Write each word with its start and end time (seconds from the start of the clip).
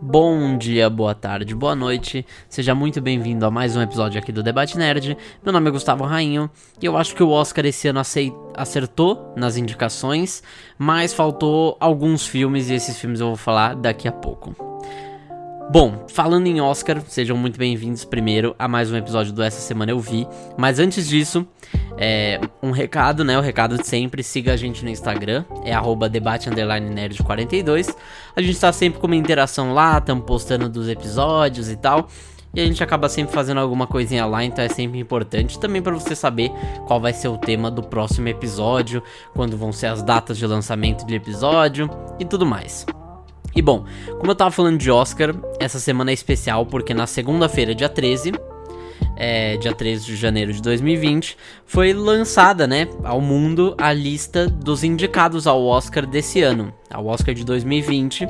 Bom 0.00 0.56
dia, 0.56 0.88
boa 0.88 1.12
tarde, 1.12 1.56
boa 1.56 1.74
noite. 1.74 2.24
Seja 2.48 2.72
muito 2.72 3.00
bem-vindo 3.00 3.44
a 3.44 3.50
mais 3.50 3.74
um 3.74 3.82
episódio 3.82 4.16
aqui 4.16 4.30
do 4.30 4.44
Debate 4.44 4.78
Nerd. 4.78 5.16
Meu 5.42 5.52
nome 5.52 5.68
é 5.68 5.72
Gustavo 5.72 6.04
Rainho 6.04 6.48
e 6.80 6.86
eu 6.86 6.96
acho 6.96 7.16
que 7.16 7.22
o 7.22 7.30
Oscar 7.30 7.66
esse 7.66 7.88
ano 7.88 8.00
acertou 8.54 9.34
nas 9.36 9.56
indicações, 9.56 10.40
mas 10.78 11.12
faltou 11.12 11.76
alguns 11.80 12.24
filmes 12.24 12.70
e 12.70 12.74
esses 12.74 12.96
filmes 12.96 13.18
eu 13.18 13.26
vou 13.26 13.36
falar 13.36 13.74
daqui 13.74 14.06
a 14.06 14.12
pouco. 14.12 14.54
Bom, 15.70 16.06
falando 16.08 16.46
em 16.46 16.62
Oscar, 16.62 16.98
sejam 17.06 17.36
muito 17.36 17.58
bem-vindos 17.58 18.02
primeiro 18.02 18.56
a 18.58 18.66
mais 18.66 18.90
um 18.90 18.96
episódio 18.96 19.34
do 19.34 19.42
Essa 19.42 19.60
Semana 19.60 19.92
Eu 19.92 20.00
Vi. 20.00 20.26
Mas 20.56 20.78
antes 20.78 21.06
disso, 21.06 21.46
é, 21.98 22.40
um 22.62 22.70
recado, 22.70 23.22
né? 23.22 23.36
O 23.36 23.42
recado 23.42 23.76
de 23.76 23.86
sempre, 23.86 24.22
siga 24.22 24.54
a 24.54 24.56
gente 24.56 24.82
no 24.82 24.88
Instagram, 24.88 25.44
é 25.66 25.74
arroba 25.74 26.08
debate 26.08 26.48
nerd42. 26.48 27.94
A 28.34 28.40
gente 28.40 28.58
tá 28.58 28.72
sempre 28.72 28.98
com 28.98 29.06
uma 29.06 29.16
interação 29.16 29.74
lá, 29.74 29.98
estamos 29.98 30.24
postando 30.24 30.70
dos 30.70 30.88
episódios 30.88 31.68
e 31.68 31.76
tal. 31.76 32.08
E 32.54 32.62
a 32.62 32.64
gente 32.64 32.82
acaba 32.82 33.06
sempre 33.10 33.34
fazendo 33.34 33.60
alguma 33.60 33.86
coisinha 33.86 34.24
lá, 34.24 34.42
então 34.42 34.64
é 34.64 34.70
sempre 34.70 34.98
importante 34.98 35.60
também 35.60 35.82
para 35.82 35.92
você 35.92 36.14
saber 36.16 36.50
qual 36.86 36.98
vai 36.98 37.12
ser 37.12 37.28
o 37.28 37.36
tema 37.36 37.70
do 37.70 37.82
próximo 37.82 38.26
episódio, 38.26 39.02
quando 39.34 39.54
vão 39.54 39.70
ser 39.70 39.88
as 39.88 40.02
datas 40.02 40.38
de 40.38 40.46
lançamento 40.46 41.06
de 41.06 41.14
episódio 41.14 41.90
e 42.18 42.24
tudo 42.24 42.46
mais. 42.46 42.86
E 43.54 43.62
bom, 43.62 43.84
como 44.18 44.30
eu 44.30 44.34
tava 44.34 44.50
falando 44.50 44.78
de 44.78 44.90
Oscar, 44.90 45.34
essa 45.58 45.78
semana 45.78 46.10
é 46.10 46.14
especial 46.14 46.66
porque 46.66 46.94
na 46.94 47.06
segunda-feira, 47.06 47.74
dia 47.74 47.88
13, 47.88 48.32
é, 49.16 49.56
dia 49.56 49.74
13 49.74 50.06
de 50.06 50.16
janeiro 50.16 50.52
de 50.52 50.62
2020, 50.62 51.36
foi 51.66 51.92
lançada, 51.92 52.66
né, 52.66 52.88
ao 53.02 53.20
mundo 53.20 53.74
a 53.76 53.92
lista 53.92 54.46
dos 54.46 54.84
indicados 54.84 55.46
ao 55.46 55.64
Oscar 55.64 56.06
desse 56.06 56.40
ano, 56.40 56.72
ao 56.88 57.06
Oscar 57.06 57.34
de 57.34 57.44
2020. 57.44 58.28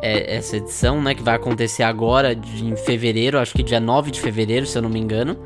É, 0.00 0.36
essa 0.36 0.56
edição, 0.56 1.02
né, 1.02 1.14
que 1.14 1.22
vai 1.22 1.34
acontecer 1.34 1.82
agora 1.82 2.34
de, 2.34 2.64
em 2.64 2.76
fevereiro, 2.76 3.38
acho 3.38 3.52
que 3.52 3.62
dia 3.62 3.80
9 3.80 4.10
de 4.12 4.20
fevereiro, 4.20 4.64
se 4.64 4.78
eu 4.78 4.82
não 4.82 4.88
me 4.88 4.98
engano. 4.98 5.36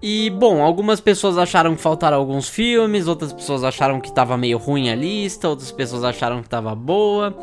E, 0.00 0.30
bom, 0.30 0.62
algumas 0.62 1.00
pessoas 1.00 1.38
acharam 1.38 1.74
que 1.74 1.80
faltaram 1.80 2.18
alguns 2.18 2.48
filmes, 2.48 3.06
outras 3.06 3.32
pessoas 3.32 3.64
acharam 3.64 4.00
que 4.00 4.12
tava 4.12 4.36
meio 4.36 4.58
ruim 4.58 4.90
a 4.90 4.96
lista, 4.96 5.48
outras 5.48 5.72
pessoas 5.72 6.04
acharam 6.04 6.42
que 6.42 6.48
tava 6.48 6.74
boa. 6.74 7.36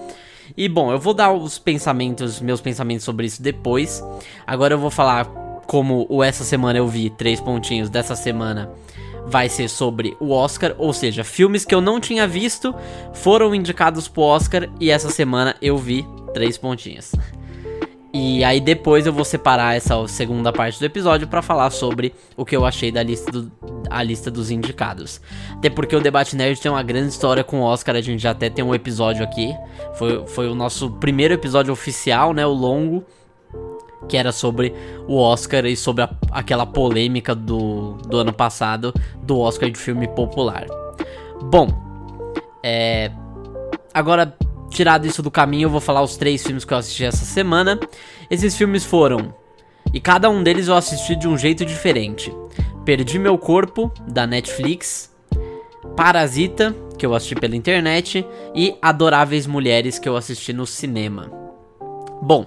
E 0.55 0.67
bom, 0.67 0.91
eu 0.91 0.99
vou 0.99 1.13
dar 1.13 1.31
os 1.31 1.57
pensamentos, 1.57 2.39
meus 2.41 2.61
pensamentos 2.61 3.03
sobre 3.03 3.25
isso 3.25 3.41
depois. 3.41 4.03
Agora 4.45 4.73
eu 4.73 4.79
vou 4.79 4.91
falar 4.91 5.25
como 5.67 6.05
o 6.09 6.23
essa 6.23 6.43
semana 6.43 6.79
eu 6.79 6.87
vi 6.87 7.09
três 7.09 7.39
pontinhos 7.39 7.89
dessa 7.89 8.15
semana 8.15 8.71
vai 9.27 9.47
ser 9.47 9.69
sobre 9.69 10.17
o 10.19 10.31
Oscar, 10.31 10.73
ou 10.77 10.91
seja, 10.91 11.23
filmes 11.23 11.63
que 11.63 11.75
eu 11.75 11.81
não 11.81 11.99
tinha 11.99 12.27
visto 12.27 12.73
foram 13.13 13.53
indicados 13.53 14.07
pro 14.07 14.23
Oscar 14.23 14.67
e 14.79 14.89
essa 14.89 15.09
semana 15.09 15.55
eu 15.61 15.77
vi 15.77 16.05
três 16.33 16.57
pontinhos. 16.57 17.11
E 18.11 18.43
aí 18.43 18.59
depois 18.59 19.05
eu 19.05 19.13
vou 19.13 19.23
separar 19.23 19.75
essa 19.75 20.07
segunda 20.07 20.51
parte 20.51 20.79
do 20.79 20.85
episódio 20.85 21.27
para 21.27 21.43
falar 21.43 21.69
sobre 21.69 22.13
o 22.35 22.43
que 22.43 22.55
eu 22.55 22.65
achei 22.65 22.91
da 22.91 23.03
lista, 23.03 23.31
do, 23.31 23.51
a 23.87 24.01
lista 24.01 24.31
dos 24.31 24.49
indicados. 24.49 25.21
Até 25.53 25.69
porque 25.69 25.95
o 25.95 26.01
Debate 26.01 26.35
Nerd 26.35 26.59
tem 26.59 26.71
uma 26.71 26.81
grande 26.81 27.09
história 27.09 27.43
com 27.43 27.59
o 27.59 27.63
Oscar, 27.63 27.95
a 27.95 28.01
gente 28.01 28.21
já 28.21 28.31
até 28.31 28.49
tem 28.49 28.65
um 28.65 28.73
episódio 28.73 29.23
aqui. 29.23 29.55
Foi, 29.93 30.25
foi 30.25 30.49
o 30.49 30.55
nosso 30.55 30.89
primeiro 30.93 31.35
episódio 31.35 31.71
oficial, 31.71 32.33
né, 32.33 32.45
o 32.47 32.51
longo, 32.51 33.03
que 34.07 34.17
era 34.17 34.31
sobre 34.31 34.73
o 35.07 35.15
Oscar 35.17 35.65
e 35.67 35.75
sobre 35.75 36.03
a, 36.03 36.09
aquela 36.31 36.65
polêmica 36.65 37.35
do, 37.35 37.93
do 38.07 38.17
ano 38.17 38.33
passado 38.33 38.91
do 39.21 39.37
Oscar 39.37 39.69
de 39.69 39.77
filme 39.77 40.07
popular. 40.07 40.65
Bom, 41.43 41.67
é... 42.63 43.11
Agora 43.93 44.35
tirado 44.69 45.05
isso 45.05 45.21
do 45.21 45.31
caminho, 45.31 45.65
eu 45.65 45.69
vou 45.69 45.81
falar 45.81 46.01
os 46.01 46.15
três 46.15 46.43
filmes 46.43 46.63
que 46.63 46.73
eu 46.73 46.77
assisti 46.77 47.03
essa 47.03 47.25
semana. 47.25 47.79
Esses 48.29 48.55
filmes 48.55 48.85
foram. 48.85 49.33
E 49.93 49.99
cada 49.99 50.29
um 50.29 50.43
deles 50.43 50.67
eu 50.67 50.75
assisti 50.75 51.15
de 51.15 51.27
um 51.27 51.37
jeito 51.37 51.65
diferente. 51.65 52.33
Perdi 52.85 53.19
Meu 53.19 53.37
Corpo, 53.37 53.91
da 54.07 54.25
Netflix. 54.27 55.11
Parasita, 55.95 56.75
que 56.97 57.05
eu 57.05 57.13
assisti 57.13 57.35
pela 57.35 57.55
internet. 57.55 58.25
E 58.53 58.75
Adoráveis 58.81 59.47
Mulheres, 59.47 59.97
que 59.97 60.07
eu 60.07 60.15
assisti 60.15 60.53
no 60.53 60.65
cinema. 60.65 61.31
Bom, 62.21 62.45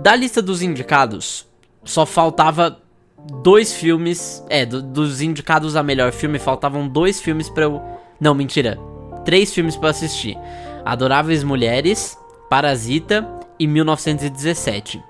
da 0.00 0.16
lista 0.16 0.42
dos 0.42 0.62
indicados, 0.62 1.46
só 1.84 2.04
faltava 2.04 2.80
dois 3.42 3.72
filmes. 3.72 4.42
É, 4.48 4.66
do, 4.66 4.82
dos 4.82 5.20
indicados 5.20 5.76
a 5.76 5.82
melhor 5.82 6.12
filme, 6.12 6.38
faltavam 6.38 6.88
dois 6.88 7.20
filmes 7.20 7.48
pra 7.48 7.64
eu. 7.64 7.80
Não, 8.20 8.34
mentira. 8.34 8.78
Três 9.24 9.54
filmes 9.54 9.76
para 9.76 9.90
assistir. 9.90 10.36
Adoráveis 10.84 11.44
Mulheres, 11.44 12.18
Parasita 12.48 13.28
e 13.58 13.66
1917. 13.66 15.02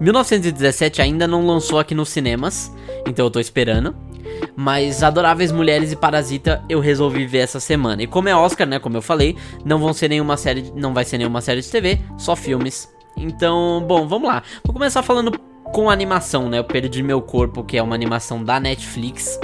1917 0.00 1.02
ainda 1.02 1.26
não 1.26 1.46
lançou 1.46 1.78
aqui 1.78 1.94
nos 1.94 2.08
cinemas, 2.08 2.74
então 3.06 3.26
eu 3.26 3.30
tô 3.30 3.40
esperando. 3.40 3.94
Mas 4.56 5.02
Adoráveis 5.02 5.52
Mulheres 5.52 5.92
e 5.92 5.96
Parasita 5.96 6.62
eu 6.68 6.80
resolvi 6.80 7.26
ver 7.26 7.38
essa 7.38 7.60
semana. 7.60 8.02
E 8.02 8.06
como 8.06 8.28
é 8.28 8.34
Oscar, 8.34 8.66
né, 8.66 8.78
como 8.78 8.96
eu 8.96 9.02
falei, 9.02 9.36
não 9.64 9.78
vão 9.78 9.92
ser 9.92 10.08
nenhuma 10.08 10.36
série, 10.36 10.72
não 10.74 10.92
vai 10.92 11.04
ser 11.04 11.18
nenhuma 11.18 11.40
série 11.40 11.60
de 11.60 11.70
TV, 11.70 12.00
só 12.18 12.34
filmes. 12.34 12.88
Então, 13.16 13.84
bom, 13.86 14.08
vamos 14.08 14.28
lá. 14.28 14.42
Vou 14.64 14.72
começar 14.72 15.02
falando 15.02 15.38
com 15.72 15.88
animação, 15.88 16.48
né? 16.48 16.58
Eu 16.58 16.64
perdi 16.64 17.02
meu 17.02 17.20
corpo, 17.20 17.62
que 17.62 17.76
é 17.76 17.82
uma 17.82 17.94
animação 17.94 18.42
da 18.42 18.58
Netflix. 18.58 19.38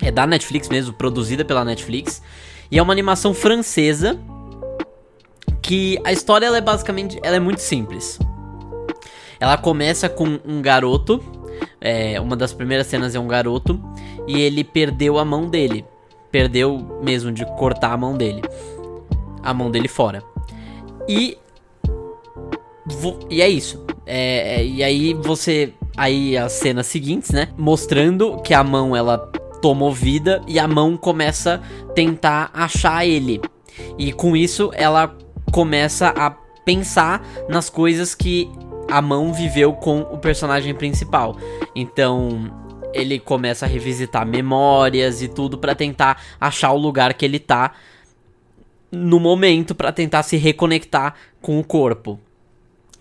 É 0.00 0.10
da 0.10 0.26
Netflix 0.26 0.68
mesmo, 0.68 0.92
produzida 0.92 1.44
pela 1.44 1.64
Netflix. 1.64 2.22
E 2.70 2.78
é 2.78 2.82
uma 2.82 2.92
animação 2.92 3.32
francesa 3.32 4.18
que 5.62 5.98
a 6.04 6.12
história 6.12 6.46
ela 6.46 6.58
é 6.58 6.60
basicamente, 6.60 7.18
ela 7.22 7.36
é 7.36 7.40
muito 7.40 7.60
simples. 7.60 8.18
Ela 9.38 9.56
começa 9.56 10.08
com 10.08 10.38
um 10.44 10.62
garoto, 10.62 11.22
é, 11.80 12.20
uma 12.20 12.36
das 12.36 12.52
primeiras 12.52 12.86
cenas 12.86 13.14
é 13.14 13.20
um 13.20 13.28
garoto 13.28 13.80
e 14.26 14.40
ele 14.40 14.64
perdeu 14.64 15.18
a 15.18 15.24
mão 15.24 15.48
dele, 15.48 15.84
perdeu 16.30 17.00
mesmo 17.02 17.30
de 17.30 17.44
cortar 17.56 17.92
a 17.92 17.96
mão 17.96 18.16
dele, 18.16 18.42
a 19.42 19.52
mão 19.52 19.70
dele 19.70 19.88
fora. 19.88 20.22
E 21.08 21.36
e 23.28 23.42
é 23.42 23.48
isso. 23.48 23.84
É, 24.06 24.60
é, 24.60 24.64
e 24.64 24.82
aí 24.82 25.14
você, 25.14 25.72
aí 25.96 26.36
as 26.36 26.52
cenas 26.52 26.86
seguintes, 26.86 27.30
né, 27.30 27.48
mostrando 27.58 28.40
que 28.42 28.54
a 28.54 28.62
mão 28.62 28.94
ela 28.94 29.18
tomou 29.60 29.92
vida 29.92 30.40
e 30.46 30.58
a 30.58 30.68
mão 30.68 30.96
começa 30.96 31.60
a 31.88 31.92
tentar 31.92 32.50
achar 32.54 33.04
ele. 33.04 33.40
E 33.98 34.12
com 34.12 34.36
isso 34.36 34.70
ela 34.74 35.16
começa 35.56 36.08
a 36.08 36.28
pensar 36.66 37.26
nas 37.48 37.70
coisas 37.70 38.14
que 38.14 38.46
a 38.90 39.00
mão 39.00 39.32
viveu 39.32 39.72
com 39.72 40.00
o 40.00 40.18
personagem 40.18 40.74
principal. 40.74 41.34
Então, 41.74 42.52
ele 42.92 43.18
começa 43.18 43.64
a 43.64 43.68
revisitar 43.68 44.26
memórias 44.26 45.22
e 45.22 45.28
tudo 45.28 45.56
para 45.56 45.74
tentar 45.74 46.22
achar 46.38 46.72
o 46.72 46.76
lugar 46.76 47.14
que 47.14 47.24
ele 47.24 47.38
tá 47.38 47.72
no 48.92 49.18
momento 49.18 49.74
para 49.74 49.90
tentar 49.90 50.24
se 50.24 50.36
reconectar 50.36 51.14
com 51.40 51.58
o 51.58 51.64
corpo. 51.64 52.20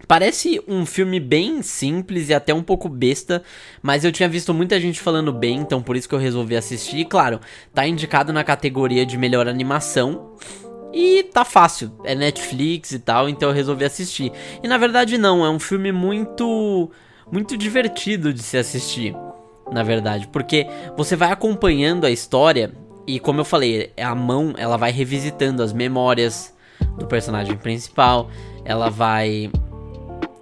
Parece 0.07 0.61
um 0.65 0.85
filme 0.85 1.19
bem 1.19 1.61
simples 1.61 2.29
e 2.29 2.33
até 2.33 2.53
um 2.53 2.63
pouco 2.63 2.87
besta, 2.87 3.43
mas 3.81 4.05
eu 4.05 4.13
tinha 4.13 4.29
visto 4.29 4.53
muita 4.53 4.79
gente 4.79 5.01
falando 5.01 5.33
bem, 5.33 5.57
então 5.57 5.83
por 5.83 5.97
isso 5.97 6.07
que 6.07 6.15
eu 6.15 6.19
resolvi 6.19 6.55
assistir. 6.55 6.99
E 6.99 7.05
claro, 7.05 7.41
tá 7.73 7.85
indicado 7.85 8.31
na 8.31 8.45
categoria 8.45 9.05
de 9.05 9.17
melhor 9.17 9.45
animação. 9.45 10.37
E 10.93 11.23
tá 11.23 11.43
fácil, 11.43 11.91
é 12.03 12.15
Netflix 12.15 12.91
e 12.91 12.99
tal, 12.99 13.27
então 13.27 13.49
eu 13.49 13.55
resolvi 13.55 13.85
assistir. 13.85 14.31
E 14.63 14.67
na 14.67 14.77
verdade 14.77 15.17
não, 15.17 15.45
é 15.45 15.49
um 15.49 15.59
filme 15.59 15.91
muito 15.91 16.89
muito 17.31 17.57
divertido 17.57 18.31
de 18.31 18.41
se 18.41 18.55
assistir, 18.55 19.15
na 19.71 19.81
verdade, 19.81 20.27
porque 20.27 20.67
você 20.95 21.15
vai 21.15 21.31
acompanhando 21.31 22.05
a 22.05 22.11
história 22.11 22.71
e 23.07 23.19
como 23.19 23.41
eu 23.41 23.45
falei, 23.45 23.91
a 23.97 24.15
mão, 24.15 24.53
ela 24.57 24.77
vai 24.77 24.91
revisitando 24.91 25.61
as 25.61 25.71
memórias 25.71 26.53
do 26.97 27.05
personagem 27.05 27.55
principal, 27.55 28.29
ela 28.63 28.89
vai 28.89 29.51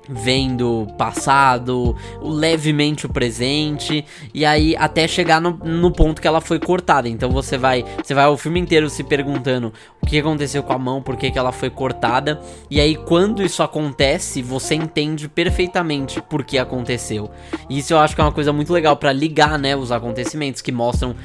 vendo 0.08 0.88
passado, 0.97 1.96
levemente 2.22 3.05
o 3.05 3.09
presente, 3.09 4.05
e 4.34 4.46
aí 4.46 4.76
até 4.76 5.08
chegar 5.08 5.40
no, 5.40 5.52
no, 5.52 5.91
ponto 5.91 6.22
que 6.22 6.28
ela 6.28 6.41
foi 6.41 6.59
cortada. 6.59 7.08
Então 7.08 7.29
você 7.29 7.58
vai, 7.58 7.85
você 8.03 8.14
vai 8.14 8.28
o 8.28 8.38
filme 8.38 8.59
inteiro 8.59 8.90
se 8.90 9.03
perguntando 9.03 9.73
o 10.02 10.05
que 10.05 10.20
aconteceu 10.20 10.64
com 10.64 10.73
a 10.73 10.78
mão, 10.78 11.02
por 11.02 11.16
que, 11.16 11.32
que 11.32 11.40
ela 11.40 11.52
foi 11.52 11.70
cortada, 11.70 12.40
e 12.70 12.79
aí 12.79 12.96
quando 12.96 13.44
isso 13.44 13.64
acontece, 13.64 14.41
você 14.41 14.76
entende 14.76 15.28
perfeitamente 15.28 16.22
por 16.22 16.44
que 16.44 16.58
aconteceu. 16.58 17.29
E 17.70 17.79
isso 17.79 17.94
eu 17.94 17.99
acho 17.99 18.16
que 18.16 18.22
é 18.22 18.23
uma 18.23 18.32
coisa 18.32 18.52
muito 18.52 18.73
legal 18.73 18.97
para 18.97 19.14
ligar, 19.14 19.58
né, 19.58 19.76
os 19.76 19.91
acontecimentos 19.91 20.61
que 20.61 20.72
mostram 20.72 21.16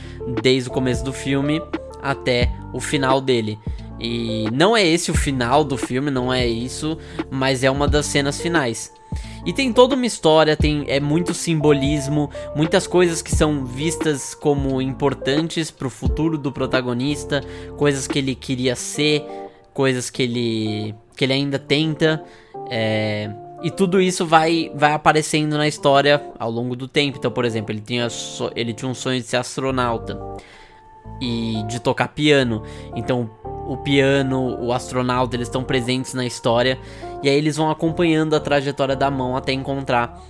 desde 0.43 0.69
o 0.69 0.73
começo 0.73 1.05
do 1.05 1.13
filme 1.13 1.61
até 2.03 2.53
o 2.73 2.81
final 2.81 3.21
dele. 3.21 3.59
E 4.01 4.49
não 4.53 4.77
é 4.77 4.87
esse 4.87 5.11
o 5.11 5.15
final 5.15 5.65
do 5.65 5.77
filme, 5.77 6.11
não 6.11 6.33
é 6.33 6.47
isso, 6.47 6.97
mas 7.31 7.65
é 7.65 7.71
uma 7.71 7.89
das 7.89 8.07
cenas 8.07 8.41
finais. 8.41 8.93
E 9.45 9.53
tem 9.53 9.73
toda 9.73 9.95
uma 9.95 10.07
história, 10.07 10.57
tem 10.57 10.85
é 10.89 11.01
muito 11.01 11.33
simbolismo, 11.33 12.31
muitas 12.55 12.87
coisas 12.87 13.23
que 13.23 13.35
são 13.35 13.65
vistas 13.65 14.35
como 14.35 14.81
importantes 14.83 15.71
para 15.71 15.87
o 15.87 15.91
futuro 15.91 16.37
do 16.37 16.53
protagonista, 16.53 17.43
coisas 17.77 18.07
que 18.07 18.19
ele 18.19 18.35
queria 18.35 18.77
ser, 18.77 19.25
coisas 19.73 20.11
que 20.11 20.23
ele 20.23 20.95
que 21.17 21.25
ele 21.25 21.33
ainda 21.33 21.59
tenta. 21.59 22.23
É, 22.71 23.31
E 23.63 23.71
tudo 23.71 24.01
isso 24.01 24.25
vai, 24.25 24.71
vai 24.75 24.93
aparecendo 24.93 25.57
na 25.57 25.67
história 25.67 26.23
ao 26.39 26.51
longo 26.51 26.77
do 26.77 26.87
tempo. 26.87 27.19
Então, 27.19 27.31
por 27.31 27.45
exemplo, 27.45 27.73
ele 27.73 27.81
tinha, 27.81 28.07
ele 28.55 28.73
tinha 28.73 28.89
um 28.89 28.95
sonho 28.95 29.21
de 29.21 29.27
ser 29.27 29.37
astronauta 29.39 30.17
e 31.21 31.65
de 31.67 31.81
tocar 31.81 32.09
piano. 32.09 32.63
Então, 32.95 33.29
o 33.69 33.77
piano, 33.77 34.59
o 34.61 34.73
astronauta, 34.73 35.37
eles 35.37 35.47
estão 35.47 35.63
presentes 35.63 36.15
na 36.15 36.25
história. 36.25 36.79
E 37.23 37.29
aí 37.29 37.37
eles 37.37 37.57
vão 37.57 37.71
acompanhando 37.71 38.35
a 38.35 38.41
trajetória 38.41 38.97
da 38.97 39.11
mão 39.11 39.37
até 39.37 39.53
encontrar. 39.53 40.21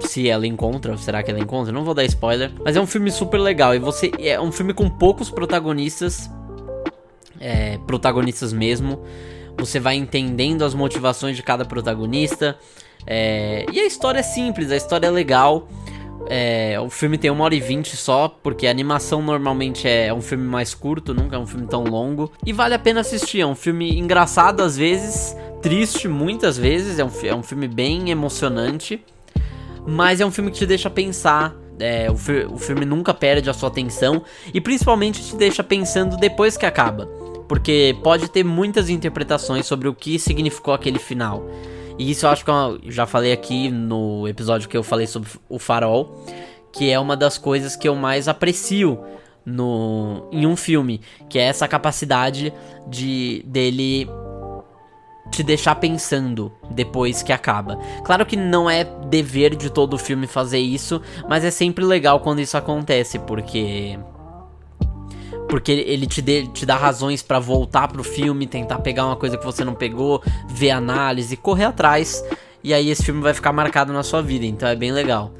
Se 0.00 0.28
ela 0.28 0.46
encontra, 0.46 0.96
será 0.98 1.22
que 1.22 1.30
ela 1.30 1.40
encontra? 1.40 1.72
Não 1.72 1.82
vou 1.82 1.94
dar 1.94 2.04
spoiler. 2.04 2.52
Mas 2.62 2.76
é 2.76 2.80
um 2.80 2.86
filme 2.86 3.10
super 3.10 3.38
legal. 3.38 3.74
E 3.74 3.78
você. 3.78 4.10
É 4.18 4.38
um 4.38 4.52
filme 4.52 4.74
com 4.74 4.90
poucos 4.90 5.30
protagonistas. 5.30 6.30
É, 7.40 7.78
protagonistas 7.86 8.52
mesmo. 8.52 9.00
Você 9.56 9.80
vai 9.80 9.94
entendendo 9.94 10.64
as 10.64 10.74
motivações 10.74 11.36
de 11.36 11.42
cada 11.42 11.64
protagonista. 11.64 12.58
É, 13.06 13.64
e 13.72 13.80
a 13.80 13.86
história 13.86 14.18
é 14.18 14.22
simples, 14.22 14.70
a 14.70 14.76
história 14.76 15.06
é 15.06 15.10
legal. 15.10 15.66
É, 16.28 16.78
o 16.80 16.88
filme 16.88 17.18
tem 17.18 17.30
uma 17.30 17.44
hora 17.44 17.54
e 17.54 17.60
vinte 17.60 17.96
só, 17.96 18.28
porque 18.28 18.66
a 18.66 18.70
animação 18.70 19.22
normalmente 19.22 19.86
é 19.86 20.12
um 20.12 20.20
filme 20.20 20.44
mais 20.44 20.74
curto, 20.74 21.12
nunca 21.14 21.36
é 21.36 21.38
um 21.38 21.46
filme 21.46 21.66
tão 21.66 21.84
longo. 21.84 22.32
E 22.44 22.52
vale 22.52 22.74
a 22.74 22.78
pena 22.78 23.00
assistir, 23.00 23.40
é 23.40 23.46
um 23.46 23.54
filme 23.54 23.98
engraçado 23.98 24.62
às 24.62 24.76
vezes, 24.76 25.36
triste 25.60 26.08
muitas 26.08 26.56
vezes, 26.56 26.98
é 26.98 27.04
um, 27.04 27.10
é 27.22 27.34
um 27.34 27.42
filme 27.42 27.68
bem 27.68 28.10
emocionante. 28.10 29.02
Mas 29.86 30.20
é 30.20 30.26
um 30.26 30.30
filme 30.30 30.50
que 30.50 30.58
te 30.58 30.66
deixa 30.66 30.88
pensar, 30.88 31.54
é, 31.78 32.10
o, 32.10 32.16
fi 32.16 32.46
o 32.50 32.56
filme 32.56 32.84
nunca 32.84 33.12
perde 33.12 33.50
a 33.50 33.52
sua 33.52 33.68
atenção 33.68 34.22
e 34.52 34.60
principalmente 34.60 35.22
te 35.22 35.36
deixa 35.36 35.62
pensando 35.62 36.16
depois 36.16 36.56
que 36.56 36.64
acaba, 36.64 37.06
porque 37.48 37.96
pode 38.02 38.28
ter 38.28 38.44
muitas 38.44 38.88
interpretações 38.88 39.66
sobre 39.66 39.88
o 39.88 39.94
que 39.94 40.18
significou 40.18 40.74
aquele 40.74 40.98
final. 40.98 41.44
E 41.98 42.10
isso 42.10 42.26
eu 42.26 42.30
acho 42.30 42.44
que 42.44 42.50
eu 42.50 42.80
já 42.88 43.06
falei 43.06 43.32
aqui 43.32 43.70
no 43.70 44.26
episódio 44.26 44.68
que 44.68 44.76
eu 44.76 44.82
falei 44.82 45.06
sobre 45.06 45.28
o 45.48 45.58
farol, 45.58 46.24
que 46.72 46.90
é 46.90 46.98
uma 46.98 47.16
das 47.16 47.38
coisas 47.38 47.76
que 47.76 47.88
eu 47.88 47.94
mais 47.94 48.26
aprecio 48.26 48.98
no 49.46 50.28
em 50.32 50.46
um 50.46 50.56
filme, 50.56 51.00
que 51.28 51.38
é 51.38 51.42
essa 51.42 51.68
capacidade 51.68 52.52
de 52.88 53.44
dele 53.46 54.08
te 55.30 55.42
deixar 55.42 55.76
pensando 55.76 56.52
depois 56.70 57.22
que 57.22 57.32
acaba. 57.32 57.76
Claro 58.04 58.26
que 58.26 58.36
não 58.36 58.68
é 58.68 58.84
dever 58.84 59.54
de 59.54 59.70
todo 59.70 59.98
filme 59.98 60.26
fazer 60.26 60.58
isso, 60.58 61.00
mas 61.28 61.44
é 61.44 61.50
sempre 61.50 61.84
legal 61.84 62.20
quando 62.20 62.40
isso 62.40 62.56
acontece, 62.56 63.18
porque 63.18 63.98
porque 65.54 65.70
ele 65.70 66.04
te, 66.04 66.20
dê, 66.20 66.48
te 66.48 66.66
dá 66.66 66.74
razões 66.74 67.22
para 67.22 67.38
voltar 67.38 67.86
pro 67.86 68.02
filme, 68.02 68.44
tentar 68.44 68.80
pegar 68.80 69.06
uma 69.06 69.14
coisa 69.14 69.38
que 69.38 69.44
você 69.44 69.64
não 69.64 69.72
pegou, 69.72 70.20
ver 70.48 70.72
análise, 70.72 71.36
correr 71.36 71.66
atrás, 71.66 72.24
e 72.60 72.74
aí 72.74 72.90
esse 72.90 73.04
filme 73.04 73.22
vai 73.22 73.32
ficar 73.32 73.52
marcado 73.52 73.92
na 73.92 74.02
sua 74.02 74.20
vida, 74.20 74.44
então 74.44 74.68
é 74.68 74.74
bem 74.74 74.90
legal. 74.90 75.30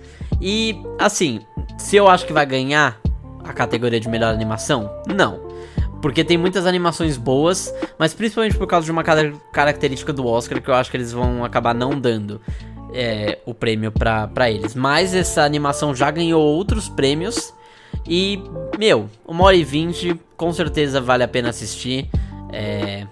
E 0.41 0.81
assim, 1.01 1.41
se 1.77 1.97
eu 1.97 2.07
acho 2.07 2.25
que 2.27 2.33
vai 2.33 2.47
ganhar 2.47 3.01
a 3.43 3.53
categoria 3.53 3.99
de 3.99 4.09
melhor 4.09 4.33
animação, 4.33 4.89
não. 5.13 5.49
Porque 6.01 6.23
tem 6.23 6.39
muitas 6.39 6.65
animações 6.65 7.17
boas, 7.17 7.75
mas 7.99 8.15
principalmente 8.15 8.57
por 8.57 8.69
causa 8.69 8.85
de 8.85 8.93
uma 8.93 9.03
característica 9.03 10.13
do 10.13 10.29
Oscar 10.29 10.63
que 10.63 10.71
eu 10.71 10.75
acho 10.75 10.93
que 10.93 10.97
eles 10.97 11.11
vão 11.11 11.45
acabar 11.45 11.75
não 11.75 11.91
dando 11.99 12.41
é, 12.93 13.41
o 13.45 13.53
prêmio 13.53 13.91
pra 13.91 14.49
eles. 14.49 14.77
Mas 14.77 15.13
essa 15.13 15.43
animação 15.43 15.93
já 15.93 16.09
ganhou 16.09 16.41
outros 16.41 16.89
prêmios 16.89 17.53
e, 18.07 18.43
meu, 18.79 19.09
uma 19.27 19.45
hora 19.45 19.57
e 19.57 19.65
vinte, 19.65 20.19
com 20.37 20.53
certeza 20.53 21.01
vale 21.01 21.23
a 21.23 21.29
pena 21.29 21.51
assistir. 21.51 22.09
É... 22.53 23.07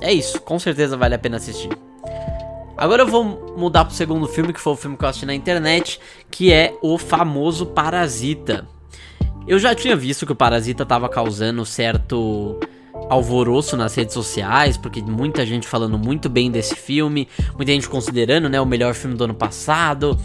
é 0.00 0.12
isso, 0.12 0.40
com 0.42 0.58
certeza 0.58 0.96
vale 0.96 1.14
a 1.14 1.18
pena 1.18 1.36
assistir. 1.36 1.70
Agora 2.76 3.02
eu 3.02 3.06
vou 3.06 3.54
mudar 3.56 3.84
pro 3.84 3.94
segundo 3.94 4.26
filme, 4.26 4.52
que 4.52 4.60
foi 4.60 4.72
o 4.72 4.76
filme 4.76 4.96
que 4.96 5.04
eu 5.04 5.08
assisti 5.08 5.26
na 5.26 5.34
internet, 5.34 6.00
que 6.30 6.52
é 6.52 6.74
o 6.80 6.96
famoso 6.96 7.66
Parasita. 7.66 8.66
Eu 9.46 9.58
já 9.58 9.74
tinha 9.74 9.96
visto 9.96 10.24
que 10.24 10.32
o 10.32 10.36
Parasita 10.36 10.86
tava 10.86 11.08
causando 11.08 11.64
certo 11.66 12.58
alvoroço 13.08 13.76
nas 13.76 13.94
redes 13.94 14.14
sociais, 14.14 14.76
porque 14.76 15.02
muita 15.02 15.44
gente 15.44 15.66
falando 15.66 15.98
muito 15.98 16.28
bem 16.28 16.50
desse 16.50 16.74
filme, 16.74 17.28
muita 17.56 17.72
gente 17.72 17.88
considerando, 17.88 18.48
né, 18.48 18.60
o 18.60 18.66
melhor 18.66 18.94
filme 18.94 19.16
do 19.16 19.24
ano 19.24 19.34
passado 19.34 20.18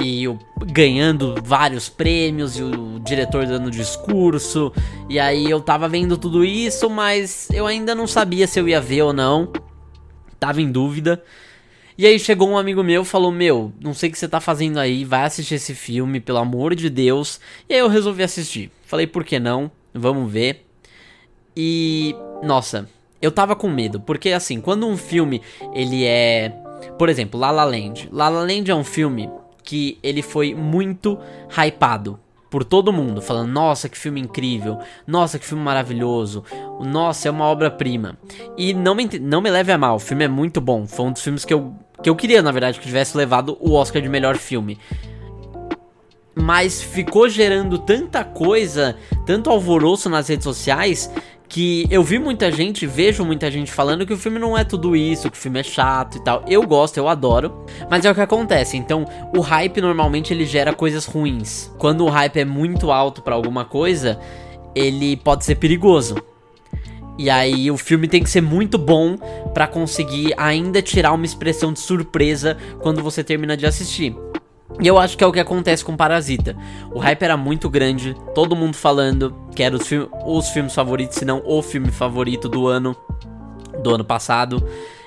e 0.00 0.26
o, 0.26 0.38
ganhando 0.72 1.34
vários 1.44 1.88
prêmios 1.88 2.58
e 2.58 2.62
o 2.62 2.98
diretor 3.00 3.46
dando 3.46 3.70
discurso. 3.70 4.72
E 5.08 5.18
aí 5.18 5.48
eu 5.48 5.60
tava 5.60 5.88
vendo 5.88 6.16
tudo 6.16 6.44
isso, 6.44 6.88
mas 6.88 7.48
eu 7.50 7.66
ainda 7.66 7.94
não 7.94 8.06
sabia 8.06 8.46
se 8.46 8.58
eu 8.58 8.68
ia 8.68 8.80
ver 8.80 9.02
ou 9.02 9.12
não. 9.12 9.52
Tava 10.38 10.60
em 10.62 10.72
dúvida. 10.72 11.22
E 11.98 12.06
aí 12.06 12.18
chegou 12.18 12.48
um 12.48 12.56
amigo 12.56 12.82
meu 12.82 13.04
falou: 13.04 13.30
Meu, 13.30 13.72
não 13.78 13.92
sei 13.92 14.08
o 14.08 14.12
que 14.12 14.18
você 14.18 14.26
tá 14.26 14.40
fazendo 14.40 14.78
aí, 14.78 15.04
vai 15.04 15.24
assistir 15.24 15.56
esse 15.56 15.74
filme, 15.74 16.18
pelo 16.18 16.38
amor 16.38 16.74
de 16.74 16.88
Deus. 16.88 17.38
E 17.68 17.74
aí 17.74 17.80
eu 17.80 17.88
resolvi 17.88 18.22
assistir. 18.22 18.70
Falei, 18.86 19.06
por 19.06 19.22
que 19.22 19.38
não? 19.38 19.70
Vamos 19.92 20.32
ver. 20.32 20.66
E. 21.54 22.16
Nossa, 22.42 22.88
eu 23.20 23.30
tava 23.30 23.54
com 23.54 23.68
medo, 23.68 24.00
porque 24.00 24.30
assim, 24.30 24.62
quando 24.62 24.86
um 24.86 24.96
filme 24.96 25.42
ele 25.74 26.06
é. 26.06 26.54
Por 26.98 27.10
exemplo, 27.10 27.38
La 27.38 27.50
La 27.50 27.64
Land. 27.64 28.08
La 28.10 28.30
La 28.30 28.40
Land 28.40 28.70
é 28.70 28.74
um 28.74 28.82
filme 28.82 29.28
que 29.70 30.00
ele 30.02 30.20
foi 30.20 30.52
muito 30.52 31.16
hypado 31.48 32.18
por 32.50 32.64
todo 32.64 32.92
mundo, 32.92 33.22
falando: 33.22 33.52
"Nossa, 33.52 33.88
que 33.88 33.96
filme 33.96 34.20
incrível! 34.20 34.80
Nossa, 35.06 35.38
que 35.38 35.46
filme 35.46 35.62
maravilhoso! 35.62 36.42
Nossa, 36.80 37.28
é 37.28 37.30
uma 37.30 37.44
obra-prima". 37.44 38.18
E 38.58 38.74
não 38.74 38.96
me 38.96 39.08
não 39.20 39.40
me 39.40 39.48
leve 39.48 39.70
a 39.70 39.78
mal, 39.78 39.94
o 39.94 40.00
filme 40.00 40.24
é 40.24 40.28
muito 40.28 40.60
bom. 40.60 40.88
Foi 40.88 41.06
um 41.06 41.12
dos 41.12 41.22
filmes 41.22 41.44
que 41.44 41.54
eu 41.54 41.72
que 42.02 42.10
eu 42.10 42.16
queria, 42.16 42.42
na 42.42 42.50
verdade, 42.50 42.80
que 42.80 42.86
tivesse 42.86 43.16
levado 43.16 43.56
o 43.60 43.74
Oscar 43.74 44.02
de 44.02 44.08
melhor 44.08 44.36
filme. 44.36 44.76
Mas 46.34 46.82
ficou 46.82 47.28
gerando 47.28 47.78
tanta 47.78 48.24
coisa, 48.24 48.96
tanto 49.24 49.50
alvoroço 49.50 50.08
nas 50.08 50.26
redes 50.26 50.44
sociais, 50.44 51.08
que 51.50 51.84
eu 51.90 52.02
vi 52.04 52.16
muita 52.16 52.50
gente, 52.50 52.86
vejo 52.86 53.24
muita 53.24 53.50
gente 53.50 53.72
falando 53.72 54.06
que 54.06 54.12
o 54.12 54.16
filme 54.16 54.38
não 54.38 54.56
é 54.56 54.62
tudo 54.62 54.94
isso, 54.94 55.28
que 55.28 55.36
o 55.36 55.40
filme 55.40 55.58
é 55.58 55.64
chato 55.64 56.16
e 56.16 56.24
tal. 56.24 56.44
Eu 56.46 56.62
gosto, 56.62 56.96
eu 56.96 57.08
adoro, 57.08 57.66
mas 57.90 58.04
é 58.04 58.10
o 58.10 58.14
que 58.14 58.20
acontece. 58.20 58.76
Então, 58.76 59.04
o 59.36 59.40
hype 59.40 59.80
normalmente 59.80 60.32
ele 60.32 60.46
gera 60.46 60.72
coisas 60.72 61.04
ruins. 61.06 61.68
Quando 61.76 62.04
o 62.04 62.08
hype 62.08 62.38
é 62.38 62.44
muito 62.44 62.92
alto 62.92 63.20
para 63.20 63.34
alguma 63.34 63.64
coisa, 63.64 64.20
ele 64.76 65.16
pode 65.16 65.44
ser 65.44 65.56
perigoso. 65.56 66.14
E 67.18 67.28
aí 67.28 67.68
o 67.68 67.76
filme 67.76 68.06
tem 68.06 68.22
que 68.22 68.30
ser 68.30 68.40
muito 68.40 68.78
bom 68.78 69.18
para 69.52 69.66
conseguir 69.66 70.32
ainda 70.36 70.80
tirar 70.80 71.12
uma 71.12 71.26
expressão 71.26 71.72
de 71.72 71.80
surpresa 71.80 72.56
quando 72.80 73.02
você 73.02 73.24
termina 73.24 73.56
de 73.56 73.66
assistir. 73.66 74.14
E 74.78 74.86
eu 74.86 74.98
acho 74.98 75.16
que 75.16 75.24
é 75.24 75.26
o 75.26 75.32
que 75.32 75.40
acontece 75.40 75.84
com 75.84 75.96
Parasita. 75.96 76.56
O 76.92 76.98
hype 76.98 77.22
era 77.22 77.36
muito 77.36 77.68
grande, 77.68 78.14
todo 78.34 78.54
mundo 78.54 78.76
falando 78.76 79.34
que 79.54 79.62
era 79.62 79.74
os, 79.74 79.88
os 80.24 80.48
filmes 80.50 80.74
favoritos, 80.74 81.16
se 81.16 81.24
não 81.24 81.42
o 81.44 81.62
filme 81.62 81.90
favorito 81.90 82.48
do 82.48 82.68
ano, 82.68 82.96
do 83.82 83.94
ano 83.94 84.04
passado. 84.04 84.62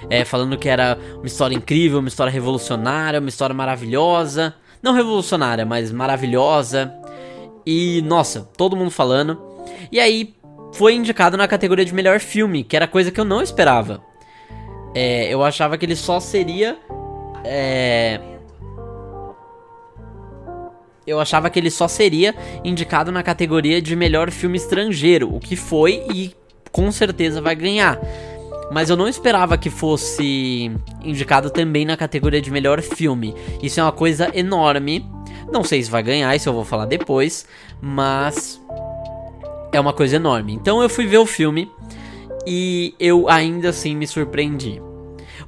É, 0.09 0.25
falando 0.25 0.57
que 0.57 0.67
era 0.67 0.97
uma 1.15 1.25
história 1.25 1.55
incrível, 1.55 1.99
uma 1.99 2.07
história 2.07 2.31
revolucionária, 2.31 3.19
uma 3.19 3.29
história 3.29 3.53
maravilhosa. 3.53 4.53
Não 4.81 4.93
revolucionária, 4.93 5.65
mas 5.65 5.91
maravilhosa. 5.91 6.93
E, 7.65 8.01
nossa, 8.01 8.41
todo 8.57 8.75
mundo 8.75 8.91
falando. 8.91 9.41
E 9.91 9.99
aí, 9.99 10.35
foi 10.73 10.93
indicado 10.93 11.37
na 11.37 11.47
categoria 11.47 11.85
de 11.85 11.93
melhor 11.93 12.19
filme, 12.19 12.63
que 12.63 12.75
era 12.75 12.87
coisa 12.87 13.11
que 13.11 13.19
eu 13.19 13.25
não 13.25 13.41
esperava. 13.41 14.03
É, 14.93 15.33
eu 15.33 15.43
achava 15.43 15.77
que 15.77 15.85
ele 15.85 15.95
só 15.95 16.19
seria. 16.19 16.77
É, 17.45 18.19
eu 21.05 21.19
achava 21.19 21.49
que 21.49 21.59
ele 21.59 21.69
só 21.69 21.87
seria 21.87 22.35
indicado 22.63 23.11
na 23.11 23.23
categoria 23.23 23.81
de 23.81 23.95
melhor 23.95 24.31
filme 24.31 24.57
estrangeiro, 24.57 25.33
o 25.33 25.39
que 25.39 25.55
foi 25.55 26.03
e 26.13 26.33
com 26.71 26.91
certeza 26.91 27.41
vai 27.41 27.55
ganhar. 27.55 27.99
Mas 28.71 28.89
eu 28.89 28.97
não 28.97 29.07
esperava 29.07 29.57
que 29.57 29.69
fosse 29.69 30.71
indicado 31.03 31.49
também 31.49 31.85
na 31.85 31.95
categoria 31.95 32.41
de 32.41 32.49
melhor 32.49 32.81
filme. 32.81 33.35
Isso 33.61 33.79
é 33.79 33.83
uma 33.83 33.91
coisa 33.91 34.31
enorme. 34.33 35.05
Não 35.51 35.63
sei 35.63 35.83
se 35.83 35.91
vai 35.91 36.01
ganhar, 36.01 36.35
isso 36.35 36.49
eu 36.49 36.53
vou 36.53 36.65
falar 36.65 36.85
depois, 36.85 37.45
mas 37.79 38.59
é 39.71 39.79
uma 39.79 39.93
coisa 39.93 40.15
enorme. 40.15 40.53
Então 40.53 40.81
eu 40.81 40.89
fui 40.89 41.05
ver 41.05 41.17
o 41.17 41.25
filme 41.25 41.69
e 42.47 42.95
eu 42.99 43.29
ainda 43.29 43.69
assim 43.69 43.95
me 43.95 44.07
surpreendi. 44.07 44.81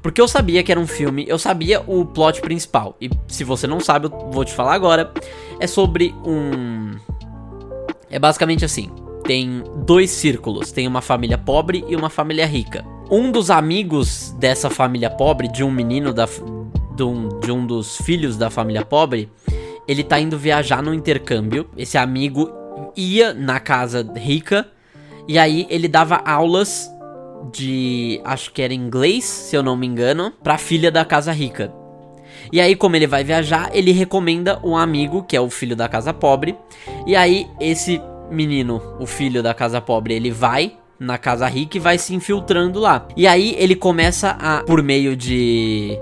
Porque 0.05 0.21
eu 0.21 0.27
sabia 0.27 0.61
que 0.61 0.71
era 0.71 0.79
um 0.79 0.85
filme, 0.85 1.25
eu 1.27 1.39
sabia 1.39 1.81
o 1.81 2.05
plot 2.05 2.39
principal. 2.39 2.95
E 3.01 3.09
se 3.27 3.43
você 3.43 3.65
não 3.65 3.79
sabe, 3.79 4.05
eu 4.05 4.29
vou 4.29 4.45
te 4.45 4.53
falar 4.53 4.75
agora. 4.75 5.11
É 5.59 5.65
sobre 5.65 6.13
um. 6.23 6.95
É 8.07 8.19
basicamente 8.19 8.63
assim: 8.63 8.91
tem 9.23 9.63
dois 9.77 10.11
círculos, 10.11 10.71
tem 10.71 10.87
uma 10.87 11.01
família 11.01 11.39
pobre 11.39 11.83
e 11.87 11.95
uma 11.95 12.11
família 12.11 12.45
rica. 12.45 12.85
Um 13.09 13.31
dos 13.31 13.49
amigos 13.49 14.29
dessa 14.37 14.69
família 14.69 15.09
pobre, 15.09 15.47
de 15.47 15.63
um 15.63 15.71
menino 15.71 16.13
da, 16.13 16.27
de, 16.95 17.01
um, 17.01 17.39
de 17.39 17.51
um 17.51 17.65
dos 17.65 17.97
filhos 17.97 18.37
da 18.37 18.51
família 18.51 18.85
pobre, 18.85 19.31
ele 19.87 20.03
tá 20.03 20.19
indo 20.19 20.37
viajar 20.37 20.83
no 20.83 20.93
intercâmbio. 20.93 21.67
Esse 21.75 21.97
amigo 21.97 22.51
ia 22.95 23.33
na 23.33 23.59
casa 23.59 24.07
rica 24.15 24.67
e 25.27 25.39
aí 25.39 25.65
ele 25.67 25.87
dava 25.87 26.21
aulas 26.23 26.87
de, 27.51 28.21
acho 28.23 28.51
que 28.51 28.61
era 28.61 28.73
inglês, 28.73 29.23
se 29.23 29.55
eu 29.55 29.63
não 29.63 29.75
me 29.75 29.87
engano, 29.87 30.31
pra 30.43 30.57
filha 30.57 30.91
da 30.91 31.05
casa 31.05 31.31
rica. 31.31 31.73
E 32.51 32.61
aí, 32.61 32.75
como 32.75 32.95
ele 32.95 33.07
vai 33.07 33.23
viajar, 33.23 33.69
ele 33.73 33.91
recomenda 33.91 34.59
um 34.63 34.77
amigo, 34.77 35.23
que 35.23 35.35
é 35.35 35.41
o 35.41 35.49
filho 35.49 35.75
da 35.75 35.87
casa 35.87 36.13
pobre. 36.13 36.55
E 37.07 37.15
aí, 37.15 37.47
esse 37.59 38.01
menino, 38.29 38.81
o 38.99 39.05
filho 39.05 39.41
da 39.41 39.53
casa 39.53 39.81
pobre, 39.81 40.13
ele 40.13 40.31
vai 40.31 40.73
na 40.99 41.17
casa 41.17 41.47
rica 41.47 41.77
e 41.77 41.79
vai 41.79 41.97
se 41.97 42.13
infiltrando 42.13 42.79
lá. 42.79 43.07
E 43.15 43.27
aí 43.27 43.55
ele 43.57 43.75
começa 43.75 44.37
a, 44.39 44.63
por 44.63 44.81
meio 44.81 45.15
de 45.15 45.99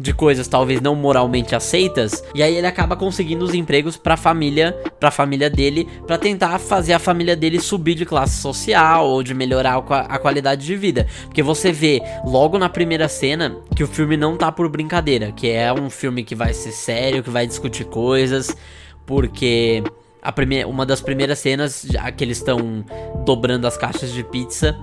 de 0.00 0.14
coisas 0.14 0.46
talvez 0.46 0.80
não 0.80 0.94
moralmente 0.94 1.56
aceitas, 1.56 2.22
e 2.32 2.42
aí 2.42 2.56
ele 2.56 2.66
acaba 2.66 2.96
conseguindo 2.96 3.44
os 3.44 3.52
empregos 3.52 3.96
para 3.96 4.16
família, 4.16 4.72
para 5.00 5.10
família 5.10 5.50
dele, 5.50 5.88
para 6.06 6.16
tentar 6.16 6.56
fazer 6.60 6.92
a 6.92 7.00
família 7.00 7.34
dele 7.34 7.58
subir 7.58 7.96
de 7.96 8.06
classe 8.06 8.40
social 8.40 9.08
ou 9.08 9.24
de 9.24 9.34
melhorar 9.34 9.76
a 9.76 10.18
qualidade 10.18 10.64
de 10.64 10.76
vida. 10.76 11.06
Porque 11.24 11.42
você 11.42 11.72
vê 11.72 12.00
logo 12.24 12.58
na 12.58 12.68
primeira 12.68 13.08
cena 13.08 13.56
que 13.74 13.82
o 13.82 13.88
filme 13.88 14.16
não 14.16 14.36
tá 14.36 14.52
por 14.52 14.68
brincadeira, 14.68 15.32
que 15.32 15.48
é 15.48 15.72
um 15.72 15.90
filme 15.90 16.22
que 16.22 16.34
vai 16.34 16.54
ser 16.54 16.70
sério, 16.70 17.22
que 17.22 17.30
vai 17.30 17.46
discutir 17.46 17.84
coisas, 17.84 18.56
porque 19.04 19.82
a 20.22 20.30
primeira, 20.30 20.68
uma 20.68 20.86
das 20.86 21.00
primeiras 21.00 21.40
cenas, 21.40 21.84
já 21.88 22.10
que 22.12 22.22
eles 22.22 22.38
estão 22.38 22.84
dobrando 23.24 23.66
as 23.66 23.76
caixas 23.76 24.12
de 24.12 24.22
pizza, 24.22 24.78